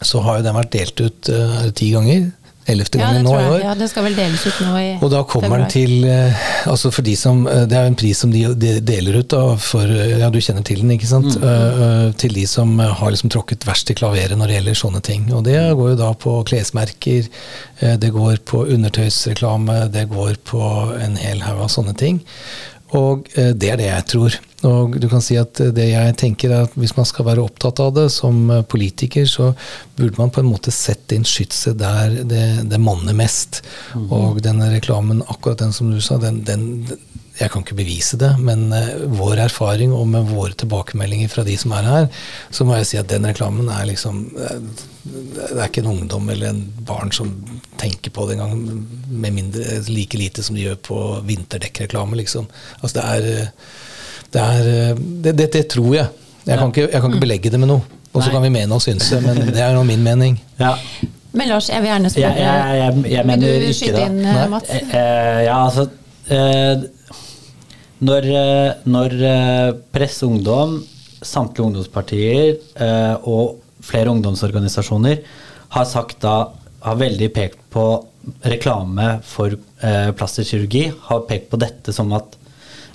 [0.00, 2.30] så har jo den vært delt ut eh, ti ganger.
[2.70, 3.62] Ellevte Ja, gangen det nå i år.
[3.64, 6.92] Ja, det skal vel deles ut nå i Og da kommer den til eh, altså
[6.94, 9.42] for de som, eh, Det er jo en pris som de, de deler ut da,
[9.60, 11.36] for eh, Ja, du kjenner til den, ikke sant?
[11.36, 15.00] Eh, Uh, til de som har liksom tråkket verst i klaveret når det gjelder sånne
[15.04, 15.26] ting.
[15.36, 17.28] Og det går jo da på klesmerker,
[17.80, 20.60] det går på undertøysreklame, det går på
[21.00, 22.20] en hel haug av sånne ting.
[22.98, 24.38] Og eh, det er det jeg tror.
[24.68, 27.44] Og du kan si at eh, det jeg tenker er at hvis man skal være
[27.44, 29.52] opptatt av det som eh, politiker, så
[29.96, 33.62] burde man på en måte sette inn skytset der det, det monner mest.
[34.08, 36.66] Og denne reklamen, akkurat den som du sa, den, den
[37.40, 41.56] jeg kan ikke bevise det, men eh, vår erfaring og med våre tilbakemeldinger fra de
[41.60, 42.08] som er her,
[42.52, 44.58] så må jeg si at den reklamen er liksom eh,
[45.02, 47.30] Det er ikke en ungdom eller en barn som
[47.80, 52.50] tenker på det engang, med mindre like lite som de gjør på vinterdekkreklame, liksom.
[52.82, 53.48] Altså det er
[54.30, 56.06] Det, er, det, det, det tror jeg.
[56.46, 57.82] Jeg kan, ikke, jeg kan ikke belegge det med noe.
[58.12, 60.36] Og så kan vi mene og synse, men det er nå min mening.
[60.60, 60.76] Ja.
[61.32, 63.96] Men Lars, jeg vil gjerne Jeg, spørre jeg, jeg, jeg mener Vil du ikke skyte
[63.96, 64.06] det.
[64.10, 64.70] inn, eh, Mats?
[64.70, 65.84] Eh, ja, altså
[66.26, 66.86] eh,
[68.00, 70.78] Når, eh, når eh, Press Ungdom,
[71.20, 75.20] samtlige ungdomspartier eh, og flere ungdomsorganisasjoner
[75.74, 76.36] har sagt da
[76.80, 77.84] har veldig pekt på
[78.48, 82.38] reklame for eh, plastisk kirurgi, har pekt på dette som at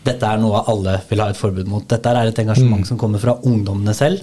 [0.05, 1.85] dette er noe alle vil ha et forbud mot.
[1.89, 4.21] Dette er et engasjement som kommer fra ungdommene selv.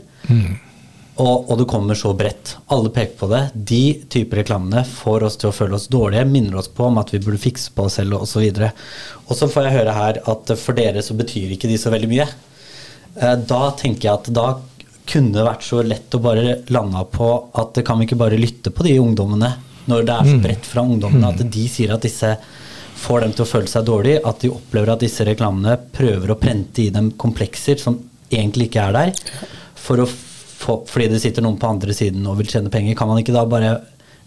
[1.23, 2.57] Og, og det kommer så bredt.
[2.75, 3.43] Alle peker på det.
[3.55, 7.13] De typer reklamene får oss til å føle oss dårlige, minner oss på om at
[7.15, 8.43] vi burde fikse på oss selv osv.
[9.29, 12.11] Og så får jeg høre her at for dere så betyr ikke de så veldig
[12.11, 12.27] mye.
[13.21, 14.47] Eh, Da tenker jeg at da
[15.13, 18.71] kunne det vært så lett å bare lande på at kan vi ikke bare lytte
[18.75, 19.49] på de ungdommene
[19.91, 22.29] når det er så bredt fra ungdommene at de sier at disse
[23.03, 26.37] får dem til å føle seg dårlig, at de opplever at disse reklamene prøver å
[26.39, 27.97] prente i dem komplekser som
[28.31, 29.11] egentlig ikke er der,
[29.75, 30.07] for å
[30.63, 32.97] få, fordi det sitter noen på andre siden og vil tjene penger.
[32.99, 33.77] Kan man ikke da bare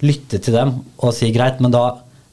[0.03, 1.85] lytte til dem og si greit, men da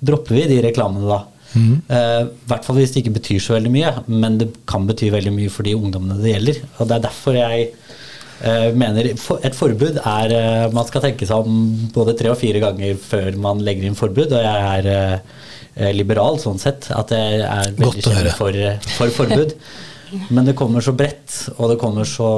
[0.02, 1.20] dropper vi de reklamene, da.
[1.52, 1.82] Mm.
[1.84, 5.34] Uh, hvert fall hvis det ikke betyr så veldig mye, men det kan bety veldig
[5.34, 6.62] mye for de ungdommene det gjelder.
[6.78, 11.28] Og det er derfor jeg uh, mener for, et forbud er uh, Man skal tenke
[11.28, 11.62] seg om
[11.94, 16.58] både tre og fire ganger før man legger inn forbud, og jeg er liberal sånn
[16.60, 16.90] sett.
[16.92, 18.58] At jeg er veldig kjent for,
[18.98, 19.54] for forbud.
[20.34, 22.32] Men det kommer så bredt, og det kommer så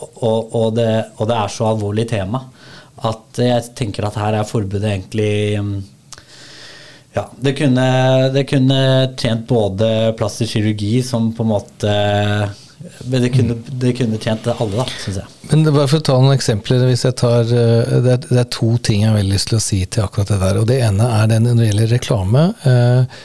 [0.00, 2.42] og, og, det, og det er så alvorlig tema
[3.00, 5.76] at jeg tenker at her er forbudet egentlig mm,
[7.16, 7.86] ja, det kunne,
[8.34, 8.80] det kunne
[9.18, 11.94] tjent både plastisk kirurgi som på en måte
[13.04, 15.32] Men det kunne, det kunne tjent alle, da, syns jeg.
[15.50, 16.86] Men bare for å ta noen eksempler.
[16.88, 19.58] hvis jeg tar, eh, det, er, det er to ting jeg har veldig lyst til
[19.58, 20.60] å si til akkurat det der.
[20.62, 22.46] og Det ene er den når det gjelder reklame.
[22.70, 23.18] eh,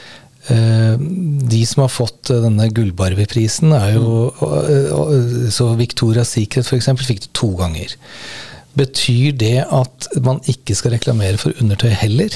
[0.48, 6.90] de som har fått eh, denne Gullbarbie-prisen, er jo eh, eh, Så Victoria Secret f.eks.
[7.06, 7.94] fikk det to ganger.
[8.76, 12.34] Betyr det at man ikke skal reklamere for undertøy heller?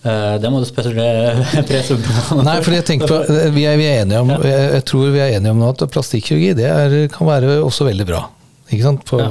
[0.00, 1.04] Eh, det må du spørre
[1.68, 1.90] Press
[2.38, 5.20] Nei, for jeg tenker på, eh, vi er, vi er enige om, jeg, tror vi
[5.20, 8.24] er enige om nå at plastikkirurgi det er, kan være også veldig bra.
[8.70, 9.06] Ikke sant?
[9.08, 9.30] På, Ja.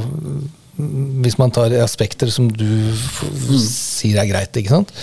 [0.80, 2.64] Hvis man tar aspekter som du
[2.96, 3.18] f
[3.60, 4.94] sier er greit, ikke sant.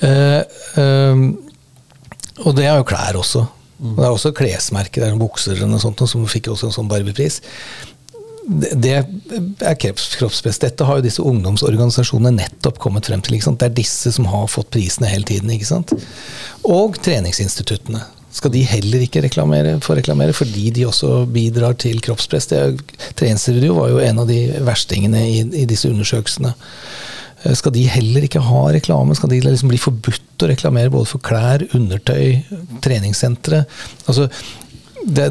[0.00, 0.40] Uh,
[0.80, 1.26] ehm,
[2.44, 3.46] og det er jo klær også.
[3.76, 6.76] Og det er også klesmerker, det er bukser og noe sånt, som fikk også en
[6.78, 7.42] sånn Barbie-pris.
[8.46, 8.92] Det,
[9.58, 10.60] det er kroppspress.
[10.62, 13.36] Dette har jo disse ungdomsorganisasjonene nettopp kommet frem til.
[13.36, 15.50] Det er disse som har fått prisene hele tiden.
[15.52, 15.92] Ikke sant?
[16.64, 18.04] Og treningsinstituttene.
[18.36, 22.50] Skal de heller ikke reklamere, få reklamere, fordi de også bidrar til kroppspress?
[23.16, 26.52] Treningsstudio var jo en av de verstingene i, i disse undersøkelsene.
[27.46, 29.16] Eh, Skal de heller ikke ha reklame?
[29.16, 32.42] Skal de liksom bli forbudt å reklamere både for klær, undertøy,
[32.84, 33.64] treningssentre?
[34.06, 34.28] Altså,
[35.06, 35.26] det,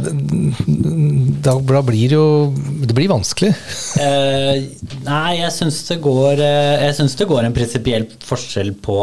[1.43, 3.51] da, da blir jo Det blir vanskelig.
[4.05, 4.65] Eh,
[5.05, 8.97] nei, jeg syns det eh, det går en prinsipiell forskjell på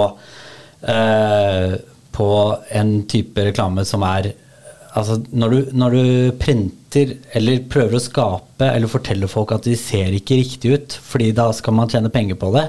[0.89, 1.75] eh,
[2.13, 2.29] På
[2.77, 4.33] en type reklame som er
[4.93, 6.07] Altså, når du, når du
[6.37, 11.31] printer eller prøver å skape eller fortelle folk at de ser ikke riktig ut, fordi
[11.33, 12.67] da skal man tjene penger på det,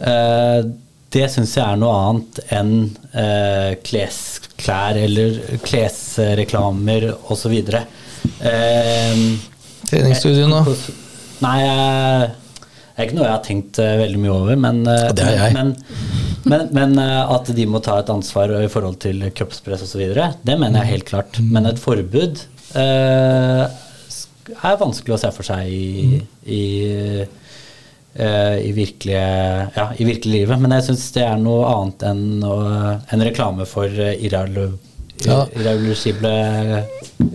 [0.00, 2.74] det syns jeg er noe annet enn
[3.12, 7.56] eh, klesklær eller klesreklamer osv.
[7.60, 9.24] Eh,
[9.90, 10.62] Treningsstudio nå.
[11.40, 15.26] Nei, det er ikke noe jeg har tenkt eh, veldig mye over, men, eh, det
[15.26, 15.56] har jeg.
[15.58, 15.74] men,
[16.50, 20.06] Men, men eh, at de må ta et ansvar i forhold til kroppspress osv.,
[20.46, 21.40] det mener jeg helt klart.
[21.44, 22.40] Men et forbud
[22.80, 23.64] eh,
[24.56, 27.26] er vanskelig å se for seg i, i, eh,
[28.10, 29.26] i, virkelige,
[29.76, 30.58] ja, i virkelig livet.
[30.58, 34.56] Men jeg syns det er noe annet enn en reklame for irreal
[35.26, 35.44] ja.
[35.56, 36.32] irreversible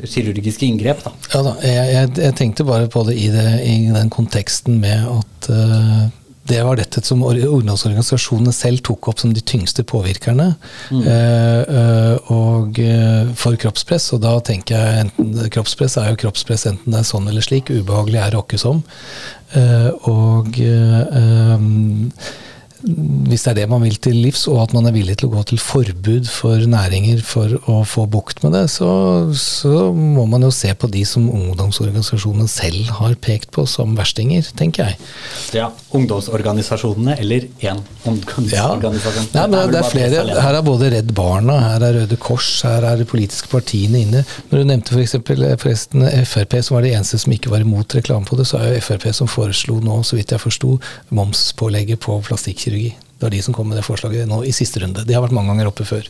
[0.06, 1.04] kirurgiske inngrep.
[1.06, 1.16] Da.
[1.34, 5.06] Ja da, jeg, jeg, jeg, tenkte bare på det i, det, i den konteksten med
[5.10, 6.06] at uh,
[6.46, 10.52] det var dette som ungdomsorganisasjonene selv tok opp som de tyngste påvirkerne
[10.94, 11.00] mm.
[11.08, 12.78] uh, uh, og
[13.40, 14.12] for kroppspress.
[14.14, 17.74] Og da tenker jeg enten kroppspress er jo kroppspress enten det er sånn eller slik.
[17.74, 18.84] Ubehagelig er rokkes om.
[20.02, 20.48] Og
[21.56, 22.12] um,
[22.84, 25.36] hvis det er det man vil til livs, og at man er villig til å
[25.36, 28.90] gå til forbud for næringer for å få bukt med det, så,
[29.40, 34.48] så må man jo se på de som ungdomsorganisasjonene selv har pekt på som verstinger,
[34.60, 35.00] tenker jeg.
[35.56, 39.32] Ja, ungdomsorganisasjonene eller én ungdomsorganisasjon.
[39.32, 39.46] Ja.
[39.46, 40.26] Nei, men det er flere.
[40.46, 44.26] Her er både Redd Barna, her er Røde Kors, her er de politiske partiene inne.
[44.52, 45.18] Når du nevnte f.eks.
[45.26, 48.60] For forresten Frp, som var det eneste som ikke var imot reklame på det, så
[48.60, 50.76] er jo Frp som foreslo nå, så vidt jeg forsto,
[51.16, 52.20] momspålegget på
[52.66, 52.96] plastikkirurgi kirurgi.
[53.18, 55.06] Det var de som kom med det forslaget nå i siste runde.
[55.06, 56.08] De har vært mange ganger oppe før.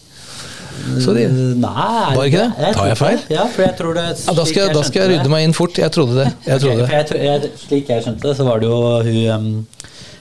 [1.00, 2.72] Så de, Nei, var ikke det?
[2.76, 3.20] Tar jeg feil?
[3.32, 5.56] Ja, for jeg tror det ja, Da skal, jeg, da skal jeg rydde meg inn
[5.56, 5.78] fort.
[5.80, 6.28] Jeg trodde det.
[6.46, 7.22] Jeg trodde okay, det.
[7.24, 9.50] jeg, slik jeg skjønte det, så var det jo hun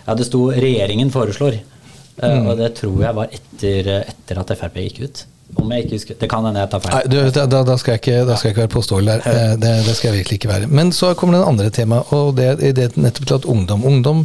[0.04, 1.58] Ja, det sto 'regjeringen foreslår'.
[2.22, 2.46] Eh, mm.
[2.46, 5.24] Og det tror jeg var etter, etter at Frp gikk ut.
[5.54, 6.94] Om jeg ikke husker Det kan hende jeg tar feil.
[6.96, 9.24] Nei, du, da, da, skal jeg ikke, da skal jeg ikke være påståelig der.
[9.30, 10.68] Eh, det, det, skal jeg virkelig ikke være.
[10.80, 14.24] Men så kommer det en andre tema, og det er nettopp til at ungdom Ungdom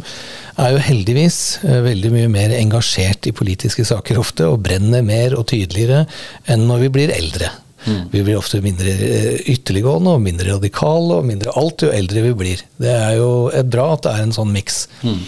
[0.60, 5.36] er jo heldigvis eh, veldig mye mer engasjert i politiske saker ofte, og brenner mer
[5.38, 6.04] og tydeligere
[6.50, 7.52] enn når vi blir eldre.
[7.86, 8.02] Mm.
[8.12, 12.34] Vi blir ofte mindre eh, ytterliggående og mindre radikale og mindre alt jo eldre vi
[12.42, 12.66] blir.
[12.80, 13.30] Det er jo
[13.72, 14.84] bra at det er en sånn miks.
[15.06, 15.22] Mm.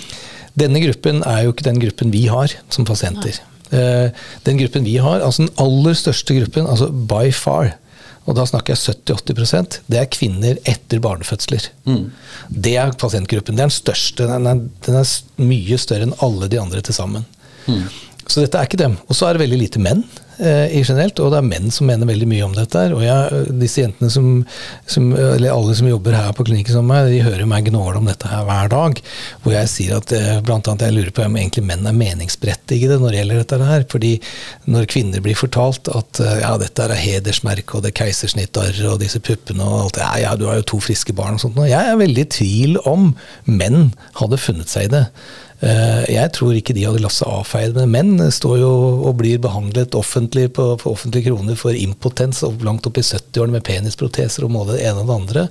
[0.59, 3.41] Denne gruppen er jo ikke den gruppen vi har som pasienter.
[3.73, 7.73] Eh, den gruppen vi har, altså den aller største gruppen, altså by far,
[8.23, 11.65] og da snakker jeg 70-80% det er kvinner etter barnefødsler.
[11.89, 12.05] Mm.
[12.49, 13.57] Det er pasientgruppen.
[13.59, 14.29] Det er den største.
[14.31, 15.09] Den er, den er
[15.43, 17.25] mye større enn alle de andre til sammen.
[17.67, 17.89] Mm.
[18.23, 18.95] Så dette er ikke dem.
[19.09, 20.05] Og så er det veldig lite menn
[20.43, 22.85] eh, generelt, og det er menn som mener veldig mye om dette.
[22.97, 24.31] Og jeg, disse jentene som,
[24.91, 28.09] som, eller alle som jobber her på klinikken som meg, de hører meg gnåle om
[28.11, 29.03] dette her hver dag.
[29.45, 33.15] Hvor jeg sier at eh, annet jeg lurer på om egentlig menn er meningsberettigede når
[33.15, 33.87] det gjelder dette her.
[33.93, 34.13] Fordi
[34.71, 39.01] når kvinner blir fortalt at eh, ja, dette er hedersmerke og det er keisersnittarr og
[39.03, 41.61] disse puppene og alt det, ja, ja, du har jo to friske barn og sånt.
[41.61, 43.13] Og jeg er veldig i tvil om
[43.45, 45.07] menn hadde funnet seg i det.
[45.63, 48.73] Eh, jeg tror ikke de hadde latt seg avfeie, men menn står jo
[49.07, 53.59] og blir behandlet offentlig på, på offentlige kroner for impotens og langt opp i 70-årene
[53.59, 55.49] med penisproteser og må det ene og det andre.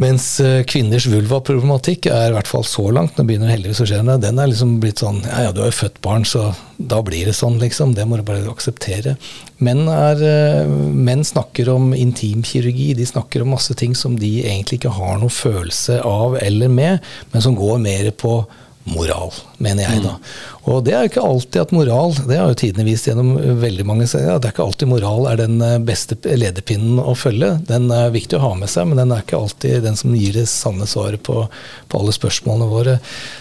[0.00, 0.34] Mens
[0.68, 4.18] kvinners kvinners vulvaproblematikk er i hvert fall så langt, nå begynner heldigvis å skje det,
[4.24, 7.28] den er liksom blitt sånn Ja ja, du har jo født barn, så da blir
[7.28, 7.94] det sånn, liksom.
[7.94, 9.14] Det må du bare akseptere.
[9.62, 14.80] Menn, er, eh, menn snakker om intimkirurgi, de snakker om masse ting som de egentlig
[14.80, 17.00] ikke har noe følelse av eller med,
[17.32, 18.40] men som går mer på
[18.84, 19.30] moral,
[19.62, 20.16] mener jeg da.
[20.16, 20.30] Mm.
[20.72, 23.84] Og det er jo ikke alltid at moral, det har jo tidene vist gjennom veldig
[23.86, 27.52] mange ja, det er ikke alltid moral er den eh, beste lederpinnen å følge.
[27.68, 30.34] Den er viktig å ha med seg, men den er ikke alltid den som gir
[30.34, 31.44] det sanne svaret på,
[31.90, 32.96] på alle spørsmålene våre.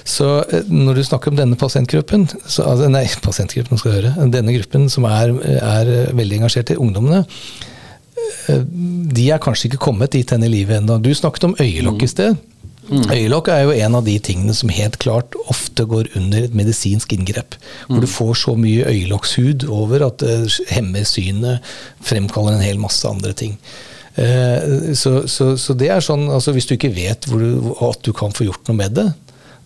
[0.06, 4.56] Så eh, når du snakker om denne pasientgruppen, så, altså, nei, pasientgruppen skal høre, denne
[4.60, 7.26] gruppen som er, er veldig engasjert i ungdommene,
[8.50, 8.64] eh,
[9.18, 11.02] de er kanskje ikke kommet dit hen i livet ennå.
[11.02, 12.48] Du snakket om øyelokk i sted.
[12.90, 13.06] Mm.
[13.14, 17.14] Øyelokk er jo en av de tingene som helt klart ofte går under et medisinsk
[17.14, 17.56] inngrep.
[17.56, 17.94] Mm.
[17.94, 21.62] Hvor du får så mye øyelokkshud over at det hemmer synet,
[22.02, 23.60] fremkaller en hel masse andre ting.
[24.16, 28.12] Eh, så, så, så, det er sånn, altså Hvis du ikke vet du, at du
[28.12, 29.08] kan få gjort noe med det,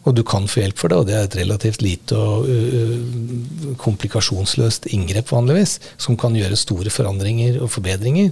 [0.05, 3.71] og du kan få hjelp for det, og det er et relativt lite og uh,
[3.81, 8.29] komplikasjonsløst inngrep vanligvis, som kan gjøre store forandringer og forbedringer,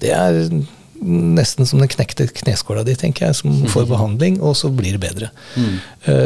[0.00, 0.40] det er
[1.02, 5.02] nesten som den knekte kneskåla di, tenker jeg, som får behandling, og så blir det
[5.02, 5.30] bedre.
[5.56, 5.78] Mm.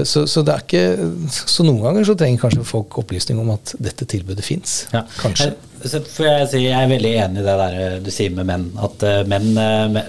[0.09, 0.85] Så, så, det er ikke,
[1.33, 4.85] så noen ganger så trenger kanskje folk opplysning om at dette tilbudet fins.
[4.95, 5.05] Ja.
[5.21, 5.51] Kanskje.
[5.53, 8.71] Jeg, jeg, si, jeg, er veldig enig i det der eh, du sier med menn.
[8.83, 9.51] At uh, menn,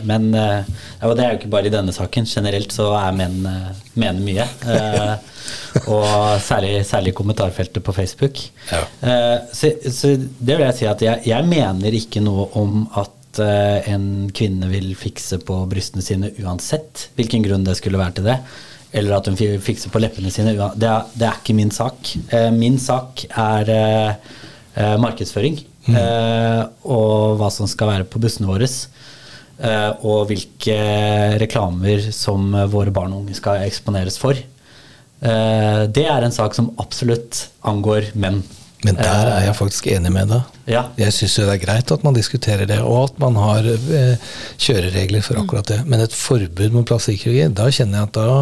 [0.07, 2.27] menn ja, det er jo ikke bare i denne saken.
[2.29, 3.41] Generelt så er menn
[3.97, 4.47] mener mye.
[5.93, 6.07] og
[6.43, 8.39] særlig, særlig kommentarfeltet på Facebook.
[8.71, 8.81] Ja.
[9.53, 13.89] Så, så, det vil jeg si at jeg, jeg mener ikke noe om at Eh,
[13.93, 18.37] en kvinne vil fikse på brystene sine uansett hvilken grunn det skulle være til det.
[18.97, 20.55] Eller at hun fikser på leppene sine.
[20.55, 22.13] Det er, det er ikke min sak.
[22.33, 25.59] Eh, min sak er eh, markedsføring.
[25.87, 25.95] Mm.
[26.91, 28.67] Og hva som skal være på bussene våre.
[30.03, 30.75] Og hvilke
[31.39, 34.35] reklamer som våre barn og unge skal eksponeres for.
[34.35, 38.41] Det er en sak som absolutt angår menn.
[38.83, 40.56] Men der er jeg faktisk enig med deg.
[40.67, 40.81] Ja.
[40.99, 44.23] Jeg syns det er greit at man diskuterer det, og at man har eh,
[44.59, 45.77] kjøreregler for akkurat det.
[45.87, 48.39] Men et forbud mot plastikkirurgi, da kjenner jeg at da,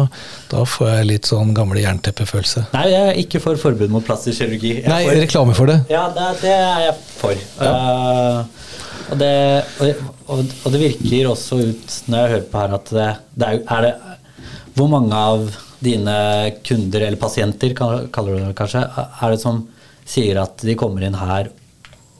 [0.50, 2.64] da får jeg litt sånn gamle jernteppefølelse.
[2.74, 4.72] Nei, jeg er ikke for forbud mot plastisk kirurgi.
[4.80, 5.76] Jeg er Nei, for, reklame for det.
[5.92, 7.44] Ja, det, det er jeg for.
[7.68, 8.40] Eh,
[9.06, 9.30] og, det,
[10.26, 13.06] og, og det virker også ut, når jeg hører på her, at det,
[13.38, 13.94] det er, er det
[14.76, 15.46] Hvor mange av
[15.78, 16.16] dine
[16.66, 19.62] kunder, eller pasienter, kaller du det kanskje, er det som
[20.06, 21.52] sier at de kommer inn her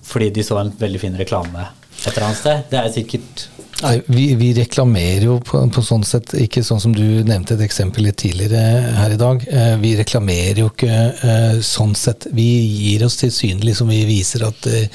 [0.07, 1.67] fordi de så en veldig fin reklame
[2.05, 2.67] et eller annet sted?
[2.71, 3.47] Det er sikkert
[3.77, 7.65] Nei, vi, vi reklamerer jo på, på sånn sett, ikke sånn som du nevnte et
[7.67, 9.43] eksempel litt tidligere her i dag.
[9.53, 12.25] Eh, vi reklamerer jo ikke eh, sånn sett.
[12.33, 14.89] Vi gir oss tilsynelig som vi viser at eh,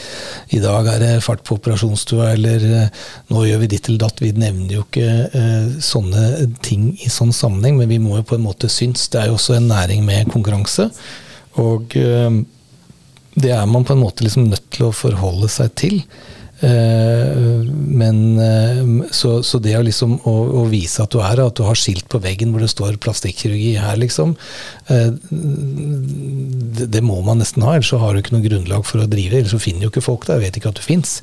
[0.57, 2.65] i dag er det fart på operasjonsstua, eller
[3.29, 4.23] nå gjør vi ditt eller datt.
[4.25, 8.47] Vi nevner jo ikke sånne ting i sånn sammenheng, men vi må jo på en
[8.47, 9.05] måte synes.
[9.13, 10.89] Det er jo også en næring med konkurranse.
[11.61, 11.93] Og
[13.35, 16.01] det er man på en måte liksom nødt til å forholde seg til.
[16.61, 17.37] Eh,
[17.73, 21.63] men eh, så, så det å liksom å, å vise at du er at du
[21.65, 24.35] har skilt på veggen hvor det står plastikkirurgi her, liksom,
[24.93, 29.01] eh, det, det må man nesten ha, ellers så har du ikke noe grunnlag for
[29.01, 31.17] å drive, ellers så finner jo ikke folk deg, vet ikke at du fins.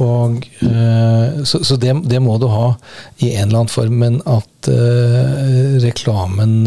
[0.00, 0.44] og
[1.48, 2.74] så så det, det må du ha
[3.24, 4.68] i en eller annen form, men at
[5.84, 6.64] reklamen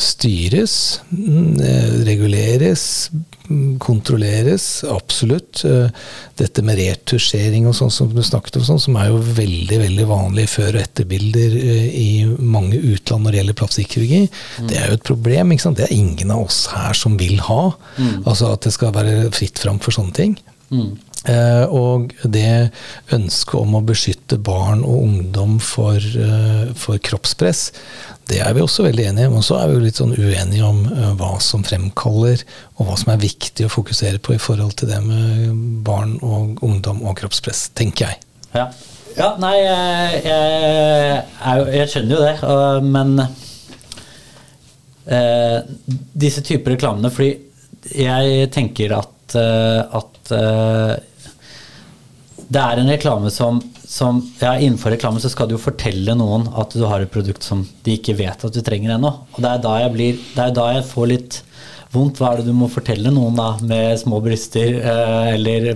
[0.00, 3.10] styres, mm, eh, reguleres,
[3.48, 5.64] mm, kontrolleres, absolutt.
[5.64, 5.90] Eh,
[6.40, 10.06] Dette med retusjering og sånn som du snakket om, sånn, som er jo veldig veldig
[10.08, 14.22] vanlig før- og etterbilder eh, i mange utland når det gjelder plastikkirurgi,
[14.68, 15.52] det er jo et problem.
[15.52, 15.76] ikke sant?
[15.76, 17.74] Det er ingen av oss her som vil ha.
[18.24, 20.38] Altså at det skal være fritt fram for sånne ting.
[21.28, 22.70] Eh, og det
[23.12, 26.00] ønsket om å beskytte barn og ungdom for,
[26.74, 27.72] for kroppspress,
[28.30, 29.38] det er vi også veldig enige om.
[29.40, 32.44] Og så er vi jo litt sånn uenige om eh, hva som fremkaller,
[32.78, 36.62] og hva som er viktig å fokusere på i forhold til det med barn og
[36.66, 38.24] ungdom og kroppspress, tenker jeg.
[38.54, 38.66] Ja,
[39.18, 41.20] ja nei, jeg, jeg,
[41.52, 42.34] er jeg skjønner jo det,
[42.86, 43.14] men
[45.10, 45.58] eh,
[46.24, 47.30] disse typer reklamene Fordi
[47.96, 50.94] jeg tenker at, eh, at eh,
[52.50, 53.60] det er en reklame som,
[53.90, 57.42] som ja, Innenfor reklame så skal du jo fortelle noen at du har et produkt
[57.42, 59.10] som de ikke vet at du trenger ennå.
[59.34, 61.38] Og det er da jeg blir Det er da jeg får litt
[61.90, 62.20] vondt.
[62.20, 65.72] Hva er det du må fortelle noen da med små bryster, eh, eller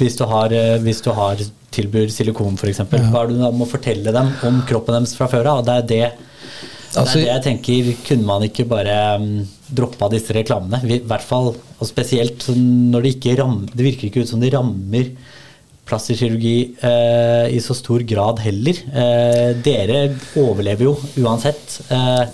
[0.00, 1.42] hvis du har, eh, hvis du har
[1.74, 5.28] tilbyr silikon f.eks., hva er det du da må fortelle dem om kroppen deres fra
[5.28, 5.64] før av?
[5.66, 10.08] Det er det, det Altså- er det jeg tenker, kunne man ikke bare um, droppa
[10.08, 10.80] disse reklamene?
[10.88, 14.54] I hvert fall, og spesielt når det ikke rammer Det virker ikke ut som det
[14.54, 15.12] rammer
[15.88, 18.82] plastisk kirurgi eh, i så stor grad heller.
[18.92, 20.02] Eh, dere
[20.40, 21.80] overlever jo uansett.
[21.88, 22.26] Eh,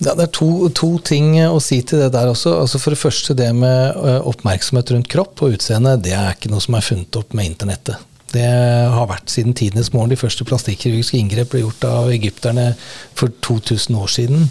[0.00, 2.54] Ja, det er to, to ting å si til det der også.
[2.62, 6.64] Altså For det første, det med oppmerksomhet rundt kropp og utseende, det er ikke noe
[6.64, 8.00] som er funnet opp med internettet.
[8.30, 8.46] Det
[8.94, 10.12] har vært siden tidenes morgen.
[10.12, 12.68] De første plastikkirurgiske inngrep ble gjort av egypterne
[13.18, 14.48] for 2000 år siden.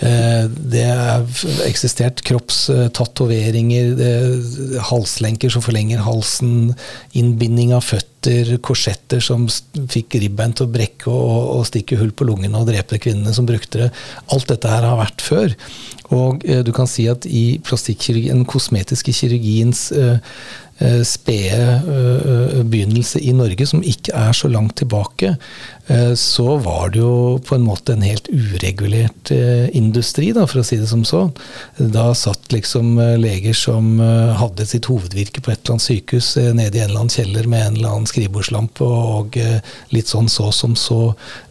[0.00, 1.24] Eh, Det har
[1.64, 6.74] eksistert kroppstatoveringer, det- halslenker som forlenger halsen,
[7.14, 12.24] innbinding av føtter, korsetter som fikk ribbein til å brekke og, og stikke hull på
[12.24, 13.90] lungene og drepe kvinnene som brukte det.
[14.32, 15.54] Alt dette her har vært før.
[16.12, 20.18] Og eh, du kan si at i plastikkirurgi, den kosmetiske kirurgiens eh, eh,
[21.04, 25.36] spede eh, begynnelse i Norge, som ikke er så langt tilbake, eh,
[26.16, 30.64] så var det jo på en måte en helt uregulert eh, industri, da, for å
[30.64, 31.26] si det som så.
[31.76, 36.30] Da satt liksom eh, leger som eh, hadde sitt hovedvirke på et eller annet sykehus
[36.40, 39.60] eh, nede i en eller annen kjeller med en eller annen skrivebordslampe og eh,
[39.92, 41.00] litt sånn så som så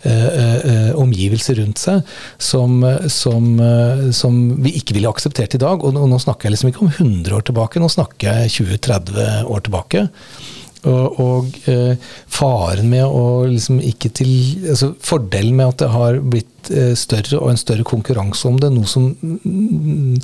[0.01, 2.01] eh, eh, eh, omgivelser rundt seg,
[2.41, 5.85] som, eh, som, eh, som vi ikke ville akseptert i dag.
[5.85, 9.65] Og nå snakker jeg liksom ikke om 100 år tilbake, nå snakker jeg 20-30 år
[9.67, 10.07] tilbake.
[10.89, 11.95] Og, eh,
[12.27, 14.31] faren med å liksom ikke til
[14.73, 18.71] altså Fordelen med at det har blitt eh, større og en større konkurranse om det,
[18.73, 20.19] noe som mm,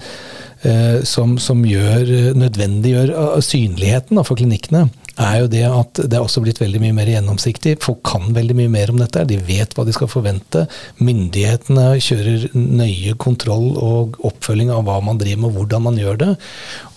[0.68, 4.90] eh, som, som gjør, nødvendiggjør eh, synligheten da, for klinikkene,
[5.20, 7.76] er jo det at det er også blitt veldig mye mer gjennomsiktig.
[7.84, 9.26] Folk kan veldig mye mer om dette.
[9.28, 10.66] De vet hva de skal forvente.
[11.04, 16.22] Myndighetene kjører nøye kontroll og oppfølging av hva man driver med, og hvordan man gjør
[16.24, 16.30] det.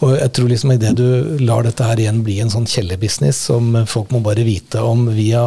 [0.03, 1.07] Og jeg tror liksom idet du
[1.43, 5.45] lar dette her igjen bli en sånn kjellerbusiness som folk må bare vite om via,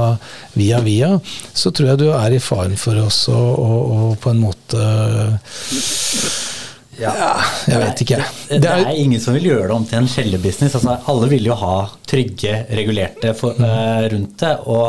[0.55, 1.13] via, via,
[1.53, 4.84] så tror jeg du er i faren for oss å, å, å på en måte
[7.02, 7.32] ja,
[7.68, 8.18] jeg vet ikke.
[8.50, 10.78] Det, det er ingen som vil gjøre det om til en kjellerbusiness.
[10.80, 11.74] Altså, alle vil jo ha
[12.08, 14.54] trygge, regulerte for, uh, rundt det.
[14.72, 14.88] Og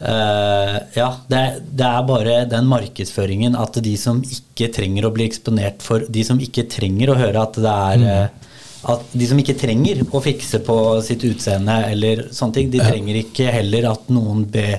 [0.00, 5.12] uh, ja, det, er- det er bare den markedsføringen at de som ikke trenger å
[5.14, 8.48] bli eksponert for De som ikke trenger å høre at det er uh,
[8.90, 10.74] at De som ikke trenger å fikse på
[11.04, 14.78] sitt utseende eller sånne ting, de trenger ikke heller at noen be,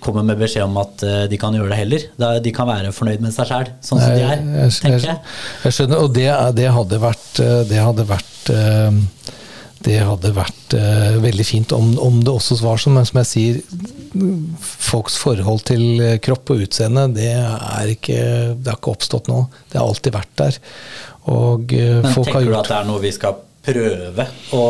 [0.00, 2.06] kommer med beskjed om at eh, de kan gjøre det heller.
[2.44, 5.18] De kan være fornøyd med seg sjæl, sånn som de er, Jeg- tenker jeg.
[5.64, 6.28] Jeg skjønner, og det,
[6.58, 9.00] det hadde vært eh, Det hadde vært eh,
[9.80, 10.74] det hadde vært
[11.24, 13.60] veldig fint om, om det også var sånn, men som jeg sier,
[14.60, 18.18] folks forhold til kropp og utseende, det er ikke,
[18.60, 19.38] det har ikke oppstått nå.
[19.72, 20.58] Det har alltid vært der.
[21.32, 23.38] Og Men folk har tenker du at det er noe vi skal
[23.70, 24.26] prøve
[24.56, 24.66] å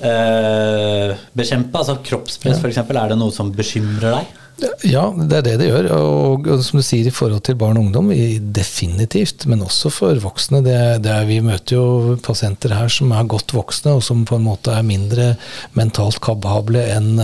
[0.00, 1.78] bekjempe?
[1.80, 2.82] Altså kroppspress for f.eks.
[2.84, 4.36] Er det noe som bekymrer deg?
[4.58, 5.86] Ja, det er det det gjør.
[5.94, 8.10] Og, og som du sier i forhold til barn og ungdom,
[8.54, 9.46] definitivt.
[9.50, 10.62] Men også for voksne.
[10.66, 14.38] Det, det er, vi møter jo pasienter her som er godt voksne, og som på
[14.38, 15.30] en måte er mindre
[15.78, 17.22] mentalt kabable enn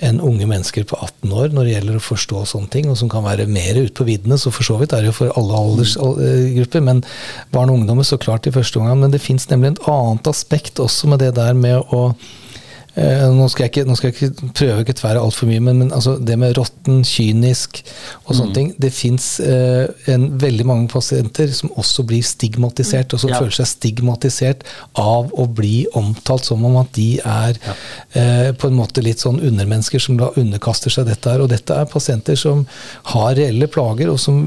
[0.00, 3.10] en unge mennesker på 18 år når det gjelder å forstå sånne ting, og som
[3.12, 4.38] kan være mer ute på viddene.
[4.40, 7.02] Så for så vidt er det jo for alle aldersgrupper, men
[7.54, 9.02] barn og ungdom er så klart i første omgang.
[9.02, 12.39] Men det fins nemlig et annet aspekt også med det der med å Eh,
[12.96, 15.78] nå, skal jeg ikke, nå skal jeg ikke prøve ikke tverre tvære altfor mye, men,
[15.84, 17.82] men altså, det med råtten, kynisk
[18.26, 19.86] og sånne ting Det fins eh,
[20.40, 23.38] veldig mange pasienter som også blir stigmatisert, og som Ja.
[23.38, 24.64] føler seg stigmatisert
[24.98, 27.58] av å bli omtalt som om at de er
[28.14, 31.42] eh, på en måte litt sånn undermennesker som da underkaster seg dette her.
[31.44, 32.64] Og dette er pasienter som
[33.12, 34.40] har reelle plager, og som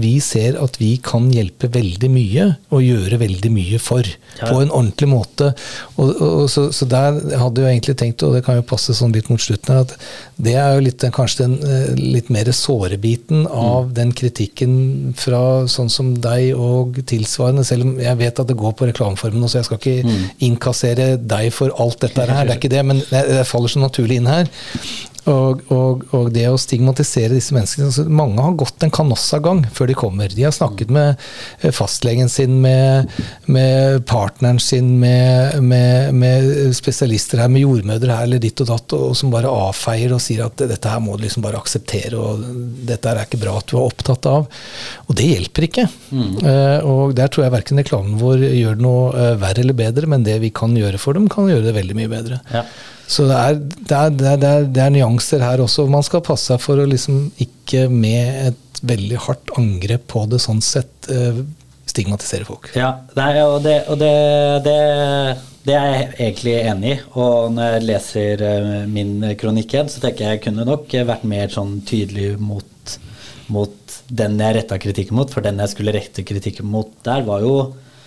[0.00, 4.08] vi ser at vi kan hjelpe veldig mye og gjøre veldig mye for.
[4.40, 4.50] Ja.
[4.50, 5.52] På en ordentlig måte.
[5.96, 9.12] Og, og, så, så der hadde jo egentlig tenkt, og det kan jo passe sånn
[9.12, 9.92] litt mot slutten her, at
[10.40, 15.68] det er jo litt, kanskje den eh, litt mer såre biten av den kritikken fra
[15.68, 19.60] sånn som deg og tilsvarende, selv om jeg vet at det går på reklameformen, så
[19.60, 23.26] jeg skal ikke innkassere deg for alt dette her, det er ikke det, men det,
[23.28, 24.48] det faller så naturlig inn her.
[25.30, 29.88] Og, og, og det å stigmatisere disse menneskene altså Mange har gått en kanossagang før
[29.88, 30.32] de kommer.
[30.32, 31.14] De har snakket med
[31.60, 33.10] eh, fastlegen sin, med,
[33.48, 38.96] med partneren sin, med, med, med spesialister her, med jordmødre her eller ditt og datt,
[38.96, 42.44] og som bare avfeier og sier at dette her må du liksom bare akseptere, og
[42.84, 44.48] dette her er ikke bra at du er opptatt av.
[45.08, 45.88] Og det hjelper ikke.
[46.14, 50.08] Eh, og der tror jeg verken reklamen vår gjør det noe uh, verre eller bedre,
[50.10, 52.40] men det vi kan gjøre for dem, kan gjøre det veldig mye bedre.
[52.52, 52.64] Ja.
[53.06, 55.86] Så det er, det, er, det, er, det, er, er nyanser her også.
[55.92, 60.40] Man skal passe seg for å liksom ikke med et veldig hardt angrep på det
[60.44, 61.42] sånn sett eh,
[61.88, 62.70] stigmatisere folk.
[62.76, 64.12] Ja, nei, og, det, og det,
[64.66, 64.78] det,
[65.68, 66.98] det er jeg egentlig enig i.
[67.20, 71.26] Og når jeg leser eh, min kronikk igjen, så tenker jeg jeg kunne nok vært
[71.28, 72.96] mer sånn tydelig mot,
[73.52, 75.32] mot den jeg retta kritikken mot.
[75.32, 77.58] For den jeg skulle rette kritikken mot der, var jo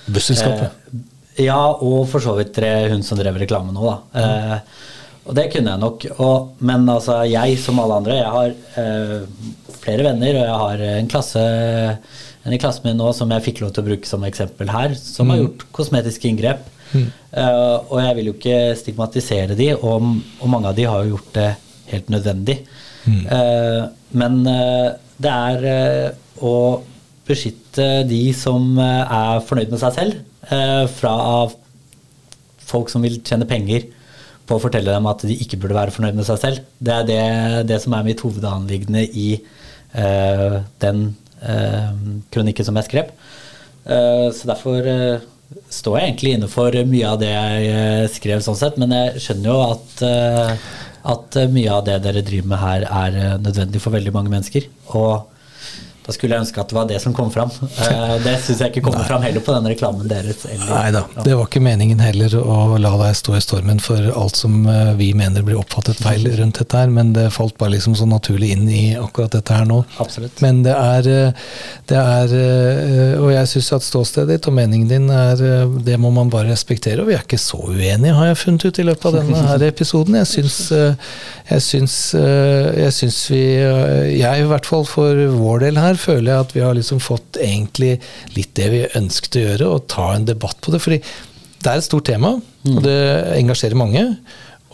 [0.08, 0.74] Busselskapet.
[0.88, 1.06] Eh,
[1.42, 2.58] ja, og for så vidt
[2.92, 4.22] hun som drev reklame nå, da.
[4.22, 4.86] Eh,
[5.28, 6.06] og det kunne jeg nok.
[6.24, 10.86] Og, men altså, jeg som alle andre, jeg har eh, flere venner, og jeg har
[10.94, 11.44] en klasse
[12.48, 14.94] en i klassen min nå som jeg fikk lov til å bruke som eksempel her,
[14.96, 16.64] som har gjort kosmetiske inngrep.
[16.96, 20.06] Eh, og jeg vil jo ikke stigmatisere de, og,
[20.40, 21.50] og mange av de har jo gjort det
[21.92, 22.62] helt nødvendig.
[23.08, 23.82] Eh,
[24.20, 26.56] men eh, det er å
[27.28, 30.20] beskytte de som er fornøyd med seg selv,
[30.54, 31.16] eh, fra
[32.68, 33.88] folk som vil tjene penger
[34.48, 36.68] på å fortelle dem at de ikke burde være fornøyd med seg selv.
[36.80, 37.22] Det er det,
[37.72, 39.30] det som er mitt hovedanliggende i
[39.95, 41.02] uh, den
[41.41, 41.89] uh,
[42.32, 43.12] kronikken som jeg skrev.
[43.88, 44.88] Uh, så derfor
[45.72, 49.52] står jeg egentlig inne for mye av det jeg skrev, sånn sett, men jeg skjønner
[49.52, 50.04] jo at,
[51.12, 54.68] at mye av det dere driver med her, er nødvendig for veldig mange mennesker.
[54.95, 55.37] Og
[56.08, 57.49] da skulle jeg ønske at det var det som kom fram.
[57.84, 60.45] Eh, det syns jeg ikke kommer fram heller på den reklamen deres.
[60.70, 64.39] Nei da, det var ikke meningen heller å la deg stå i stormen for alt
[64.39, 67.97] som eh, vi mener blir oppfattet feil rundt dette her, men det falt bare liksom
[67.99, 69.82] så naturlig inn i akkurat dette her nå.
[69.99, 70.39] Absolutt.
[70.45, 71.49] Men det er, eh,
[71.91, 72.36] det er
[73.18, 77.01] Og jeg syns at ståstedet ditt og meningen din er Det må man bare respektere,
[77.01, 79.68] og vi er ikke så uenige, har jeg funnet ut i løpet av denne her
[79.72, 80.16] episoden.
[80.22, 83.43] Jeg syns, jeg syns, jeg syns vi
[84.22, 87.39] Jeg i hvert fall for vår del her føler jeg at vi har liksom fått
[87.43, 87.98] egentlig
[88.36, 90.84] litt det vi ønsket å gjøre, og ta en debatt på det.
[90.84, 91.02] fordi
[91.58, 93.00] det er et stort tema, og det
[93.39, 94.04] engasjerer mange.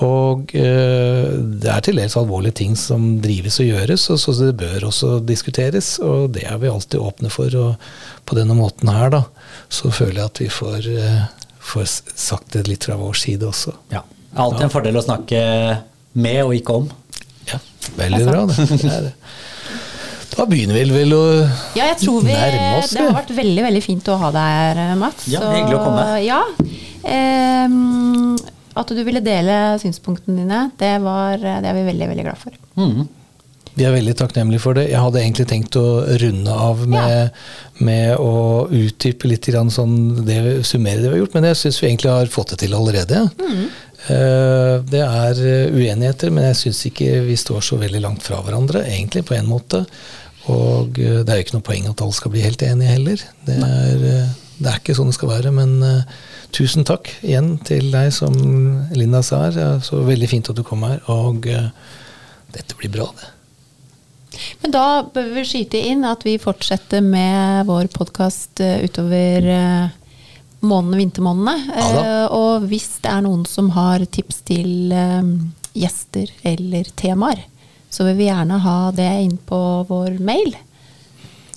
[0.02, 1.28] Og eh,
[1.62, 5.20] det er til dels alvorlige ting som drives og gjøres, og så det bør også
[5.24, 5.96] diskuteres.
[6.04, 7.54] Og det er vi alltid åpne for.
[7.54, 9.24] Og på denne måten her, da,
[9.72, 11.24] så føler jeg at vi får, eh,
[11.64, 13.76] får sagt det litt fra vår side også.
[13.94, 14.04] Ja.
[14.34, 15.40] Alltid en fordel å snakke
[16.18, 16.90] med og ikke om.
[17.52, 17.60] Ja,
[18.00, 18.68] Veldig bra, det.
[18.82, 19.14] det, er det.
[20.38, 21.24] Da begynner vi vel å
[21.78, 22.94] Ja, jeg tror vi, nærme oss.
[22.96, 25.28] det har vært veldig veldig fint å ha deg her, Mats.
[25.32, 26.06] Ja, hyggelig å komme.
[26.26, 26.42] Ja,
[27.04, 27.76] eh,
[28.74, 32.58] at du ville dele synspunktene dine, det, var, det er vi veldig veldig glad for.
[32.80, 33.06] Mm.
[33.74, 34.88] Vi er veldig takknemlige for det.
[34.92, 35.86] Jeg hadde egentlig tenkt å
[36.22, 37.40] runde av med,
[37.82, 40.38] med å utdype litt grann sånn det,
[40.70, 43.24] summere det vi har gjort, men jeg syns vi egentlig har fått det til allerede.
[43.42, 43.64] Mm.
[44.04, 48.84] Det er eh, uenigheter, men jeg syns ikke vi står så veldig langt fra hverandre,
[48.90, 49.86] egentlig, på en måte.
[50.52, 53.26] Og eh, det er jo ikke noe poeng at alle skal bli helt enige heller.
[53.48, 55.54] Det er, eh, det er ikke sånn det skal være.
[55.56, 56.18] Men uh,
[56.56, 58.36] tusen takk igjen til deg, som
[58.96, 59.60] Linda sa her.
[59.60, 61.00] Er Så veldig fint at du kom her.
[61.12, 61.72] Og uh,
[62.56, 63.32] dette blir bra, det.
[64.64, 69.46] Men da bør vi skyte inn at vi fortsetter med vår podkast utover
[70.64, 71.76] månedene, vintermånedene.
[71.78, 72.16] Ja.
[72.34, 74.90] Og hvis det er noen som har tips til
[75.78, 77.44] gjester eller temaer,
[77.94, 80.56] så vil vi gjerne ha det inn på vår mail.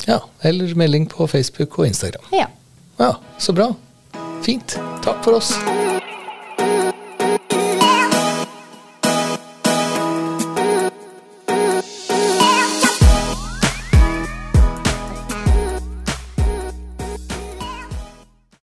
[0.07, 2.29] Ja, Eller melding på Facebook og Instagram.
[2.37, 2.47] Ja.
[3.01, 3.73] Ja, Så bra.
[4.45, 4.77] Fint.
[5.05, 5.55] Takk for oss.